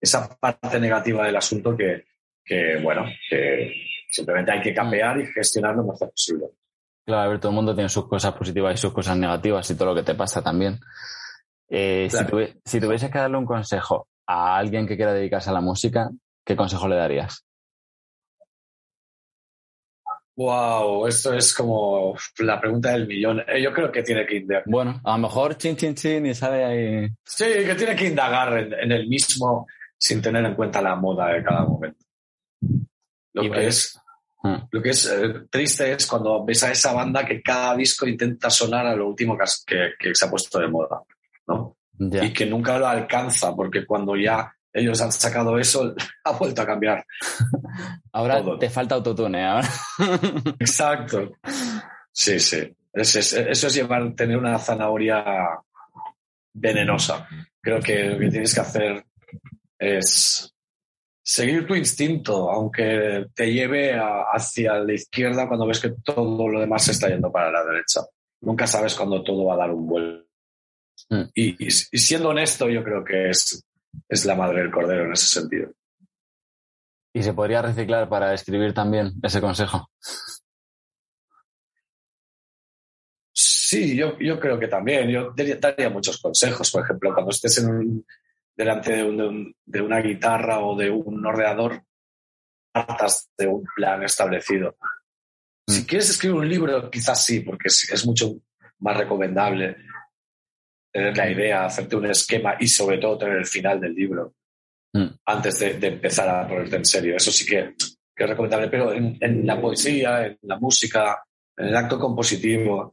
esa 0.00 0.36
parte 0.38 0.78
negativa 0.78 1.26
del 1.26 1.36
asunto 1.36 1.76
que, 1.76 2.04
que, 2.44 2.78
bueno, 2.82 3.04
que 3.28 3.72
simplemente 4.10 4.52
hay 4.52 4.60
que 4.60 4.74
capear 4.74 5.18
y 5.20 5.26
gestionar 5.26 5.74
lo 5.74 5.84
mejor 5.84 6.10
posible. 6.10 6.46
Claro, 7.06 7.22
a 7.22 7.28
ver, 7.28 7.40
todo 7.40 7.50
el 7.50 7.56
mundo 7.56 7.74
tiene 7.74 7.88
sus 7.88 8.08
cosas 8.08 8.32
positivas 8.34 8.74
y 8.74 8.78
sus 8.78 8.92
cosas 8.92 9.16
negativas 9.16 9.70
y 9.70 9.76
todo 9.76 9.88
lo 9.88 9.94
que 9.94 10.02
te 10.02 10.14
pasa 10.14 10.42
también. 10.42 10.80
Eh, 11.68 12.08
si, 12.64 12.80
tuviese 12.80 13.10
que 13.10 13.18
darle 13.18 13.36
un 13.36 13.46
consejo 13.46 14.08
a 14.26 14.56
alguien 14.56 14.86
que 14.86 14.96
quiera 14.96 15.12
dedicarse 15.12 15.50
a 15.50 15.54
la 15.54 15.60
música, 15.60 16.10
¿qué 16.44 16.56
consejo 16.56 16.88
le 16.88 16.96
darías? 16.96 17.44
Wow, 20.36 21.06
esto 21.06 21.32
es 21.32 21.54
como 21.54 22.16
la 22.38 22.60
pregunta 22.60 22.90
del 22.90 23.06
millón. 23.06 23.40
Eh, 23.46 23.62
yo 23.62 23.72
creo 23.72 23.92
que 23.92 24.02
tiene 24.02 24.26
que 24.26 24.38
indagar. 24.38 24.64
Bueno, 24.66 25.00
a 25.04 25.12
lo 25.12 25.18
mejor 25.18 25.56
chin 25.56 25.76
chin 25.76 25.94
chin 25.94 26.26
y 26.26 26.34
sale 26.34 26.64
ahí. 26.64 27.08
Sí, 27.24 27.44
que 27.44 27.74
tiene 27.76 27.94
que 27.94 28.08
indagar 28.08 28.58
en, 28.58 28.90
el 28.90 29.06
mismo 29.06 29.66
sin 29.96 30.20
tener 30.20 30.44
en 30.44 30.54
cuenta 30.54 30.82
la 30.82 30.96
moda 30.96 31.28
de 31.28 31.42
cada 31.44 31.64
momento. 31.64 32.04
Lo 33.32 33.50
que 33.50 33.66
es. 33.66 33.98
Lo 34.70 34.82
que 34.82 34.90
es 34.90 35.06
eh, 35.06 35.46
triste 35.48 35.92
es 35.92 36.06
cuando 36.06 36.44
ves 36.44 36.62
a 36.64 36.70
esa 36.70 36.92
banda 36.92 37.24
que 37.24 37.40
cada 37.40 37.74
disco 37.74 38.06
intenta 38.06 38.50
sonar 38.50 38.86
a 38.86 38.94
lo 38.94 39.08
último 39.08 39.38
que, 39.38 40.14
se 40.14 40.26
ha 40.26 40.30
puesto 40.30 40.58
de 40.58 40.68
moda, 40.68 41.00
¿no? 41.46 41.78
Y 41.98 42.30
que 42.30 42.44
nunca 42.44 42.78
lo 42.78 42.86
alcanza, 42.86 43.54
porque 43.56 43.86
cuando 43.86 44.16
ya 44.16 44.54
ellos 44.74 45.00
han 45.00 45.12
sacado 45.12 45.56
eso, 45.58 45.94
ha 46.24 46.32
vuelto 46.32 46.62
a 46.62 46.66
cambiar. 46.66 47.06
Ahora 48.12 48.42
te 48.58 48.68
falta 48.68 48.96
autotune, 48.96 49.40
¿eh? 49.40 49.44
ahora. 49.44 49.68
Exacto. 50.58 51.32
Sí, 52.12 52.38
sí. 52.38 52.72
eso 52.92 53.18
es 53.66 53.74
llevar, 53.74 54.14
tener 54.14 54.36
una 54.36 54.58
zanahoria 54.58 55.24
venenosa. 56.52 57.26
Creo 57.60 57.80
que 57.80 58.04
lo 58.04 58.18
que 58.18 58.30
tienes 58.30 58.54
que 58.54 58.60
hacer 58.60 59.04
es 59.78 60.54
seguir 61.24 61.66
tu 61.66 61.74
instinto, 61.74 62.50
aunque 62.50 63.26
te 63.34 63.52
lleve 63.52 63.98
hacia 63.98 64.74
la 64.74 64.92
izquierda 64.92 65.48
cuando 65.48 65.66
ves 65.66 65.80
que 65.80 65.94
todo 66.04 66.46
lo 66.46 66.60
demás 66.60 66.84
se 66.84 66.92
está 66.92 67.08
yendo 67.08 67.32
para 67.32 67.50
la 67.50 67.64
derecha. 67.64 68.02
Nunca 68.42 68.66
sabes 68.66 68.94
cuándo 68.94 69.24
todo 69.24 69.46
va 69.46 69.54
a 69.54 69.58
dar 69.58 69.70
un 69.72 69.86
vuelo. 69.86 70.24
Mm. 71.08 71.22
Y, 71.34 71.70
siendo 71.70 72.28
honesto, 72.28 72.68
yo 72.68 72.84
creo 72.84 73.02
que 73.02 73.30
es, 73.30 73.64
es 74.08 74.24
la 74.24 74.34
madre 74.34 74.60
del 74.60 74.70
cordero 74.70 75.04
en 75.04 75.12
ese 75.12 75.26
sentido. 75.26 75.72
¿Y 77.12 77.22
se 77.22 77.32
podría 77.32 77.62
reciclar 77.62 78.08
para 78.08 78.34
escribir 78.34 78.74
también 78.74 79.12
ese 79.22 79.40
consejo? 79.40 79.88
Sí, 83.32 83.96
yo, 83.96 84.18
yo 84.18 84.38
creo 84.38 84.58
que 84.58 84.68
también. 84.68 85.08
Yo 85.08 85.32
daría 85.60 85.90
muchos 85.90 86.20
consejos. 86.20 86.70
Por 86.70 86.84
ejemplo, 86.84 87.12
cuando 87.12 87.30
estés 87.30 87.58
en 87.58 87.68
un, 87.68 88.06
delante 88.56 88.92
de, 88.92 89.82
una 89.82 90.00
guitarra 90.00 90.60
o 90.60 90.76
de 90.76 90.90
un 90.90 91.24
ordenador, 91.24 91.82
partas 92.72 93.30
de 93.36 93.46
un 93.46 93.64
plan 93.74 94.02
establecido. 94.02 94.76
Si 95.66 95.82
mm. 95.82 95.86
quieres 95.86 96.10
escribir 96.10 96.36
un 96.36 96.48
libro, 96.48 96.90
quizás 96.90 97.24
sí, 97.24 97.40
porque 97.40 97.68
es, 97.68 98.06
mucho 98.06 98.34
más 98.80 98.96
recomendable 98.96 99.76
tener 100.94 101.16
la 101.16 101.30
idea, 101.30 101.64
hacerte 101.66 101.96
un 101.96 102.06
esquema 102.06 102.54
y 102.60 102.68
sobre 102.68 102.98
todo 102.98 103.18
tener 103.18 103.38
el 103.38 103.46
final 103.46 103.80
del 103.80 103.94
libro 103.94 104.36
mm. 104.92 105.06
antes 105.26 105.58
de, 105.58 105.88
empezar 105.88 106.28
a 106.28 106.46
ponerte 106.46 106.76
en 106.76 106.84
serio. 106.84 107.16
Eso 107.16 107.32
sí 107.32 107.44
que, 107.44 107.74
es 108.16 108.28
recomendable, 108.28 108.68
pero 108.68 108.92
en, 108.92 109.18
en, 109.20 109.44
la 109.44 109.60
poesía, 109.60 110.24
en 110.24 110.38
la 110.42 110.56
música, 110.56 111.24
en 111.56 111.66
el 111.66 111.76
acto 111.76 111.98
compositivo, 111.98 112.92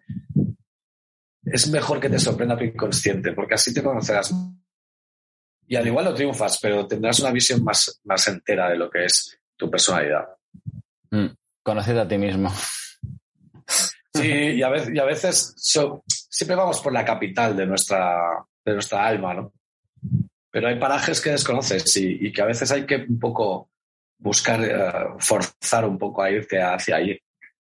es 1.44 1.70
mejor 1.70 2.00
que 2.00 2.10
te 2.10 2.18
sorprenda 2.18 2.58
tu 2.58 2.64
inconsciente, 2.64 3.34
porque 3.34 3.54
así 3.54 3.72
te 3.72 3.84
conocerás 3.84 4.34
y 5.68 5.76
al 5.78 5.88
igual 5.88 6.04
lo 6.04 6.14
triunfas, 6.14 6.60
pero 6.60 6.88
tendrás 6.88 7.20
una 7.22 7.32
visión 7.32 7.64
más, 7.64 8.02
más 8.04 8.28
entera 8.28 8.70
de 8.70 8.76
lo 8.76 8.90
que 8.90 9.06
es 9.06 9.40
tu 9.56 9.72
personalidad. 9.72 10.26
Mm, 11.12 11.28
conocer 11.64 11.98
a 11.98 12.08
ti 12.08 12.18
mismo. 12.18 12.52
Sí, 14.14 14.28
y 14.28 14.64
a 14.64 14.70
veces, 14.70 14.90
y 14.94 15.00
a 15.00 15.06
veces 15.06 15.54
siempre 16.32 16.56
vamos 16.56 16.82
por 16.82 16.94
la 16.94 17.04
capital 17.04 17.56
de 17.56 17.66
nuestra, 17.66 18.44
de 18.64 18.74
nuestra 18.74 19.06
alma, 19.06 19.34
¿no? 19.34 19.54
Pero 20.50 20.70
hay 20.70 20.80
parajes 20.80 21.20
que 21.22 21.32
desconoces 21.32 21.96
y, 21.98 22.32
que 22.32 22.42
a 22.42 22.46
veces 22.46 22.72
hay 22.72 22.86
que 22.86 22.96
un 22.96 23.20
poco 23.20 23.70
buscar, 24.18 24.64
eh, 24.64 25.20
forzar 25.20 25.86
un 25.86 25.98
poco 25.98 26.22
a 26.24 26.32
irte 26.32 26.62
hacia 26.62 26.96
allí. 26.96 27.20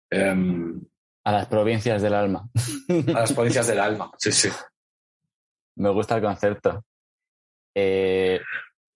Em, 0.10 0.82
a 1.24 1.32
las 1.32 1.48
provincias 1.48 2.02
del 2.02 2.14
alma. 2.14 2.50
A 3.16 3.20
las 3.20 3.34
provincias 3.34 3.68
del 3.68 3.80
alma, 3.80 4.12
sí, 4.18 4.32
sí. 4.32 4.50
Me 5.76 5.90
gusta 5.90 6.16
el 6.16 6.22
concepto. 6.22 6.86
Eh, 7.76 8.40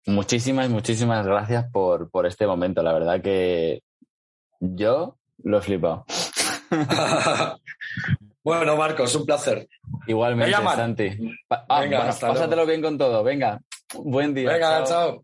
muchísimas, 0.05 0.69
muchísimas 0.69 1.25
gracias 1.25 1.65
por, 1.71 2.09
por 2.11 2.27
este 2.27 2.45
momento. 2.45 2.83
La 2.83 2.93
verdad 2.93 3.21
que 3.21 3.81
yo 4.59 5.17
lo 5.43 5.57
he 5.57 5.61
flipado. 5.61 6.05
bueno, 8.55 8.77
Marcos, 8.77 9.13
un 9.15 9.25
placer. 9.25 9.67
Igualmente, 10.07 10.53
Santi. 10.53 11.09
Ah, 11.49 11.81
Venga, 11.81 12.05
pásatelo 12.05 12.65
bien 12.65 12.81
con 12.81 12.97
todo. 12.97 13.23
Venga, 13.23 13.59
buen 13.93 14.33
día. 14.33 14.51
Venga, 14.51 14.83
chao. 14.85 15.23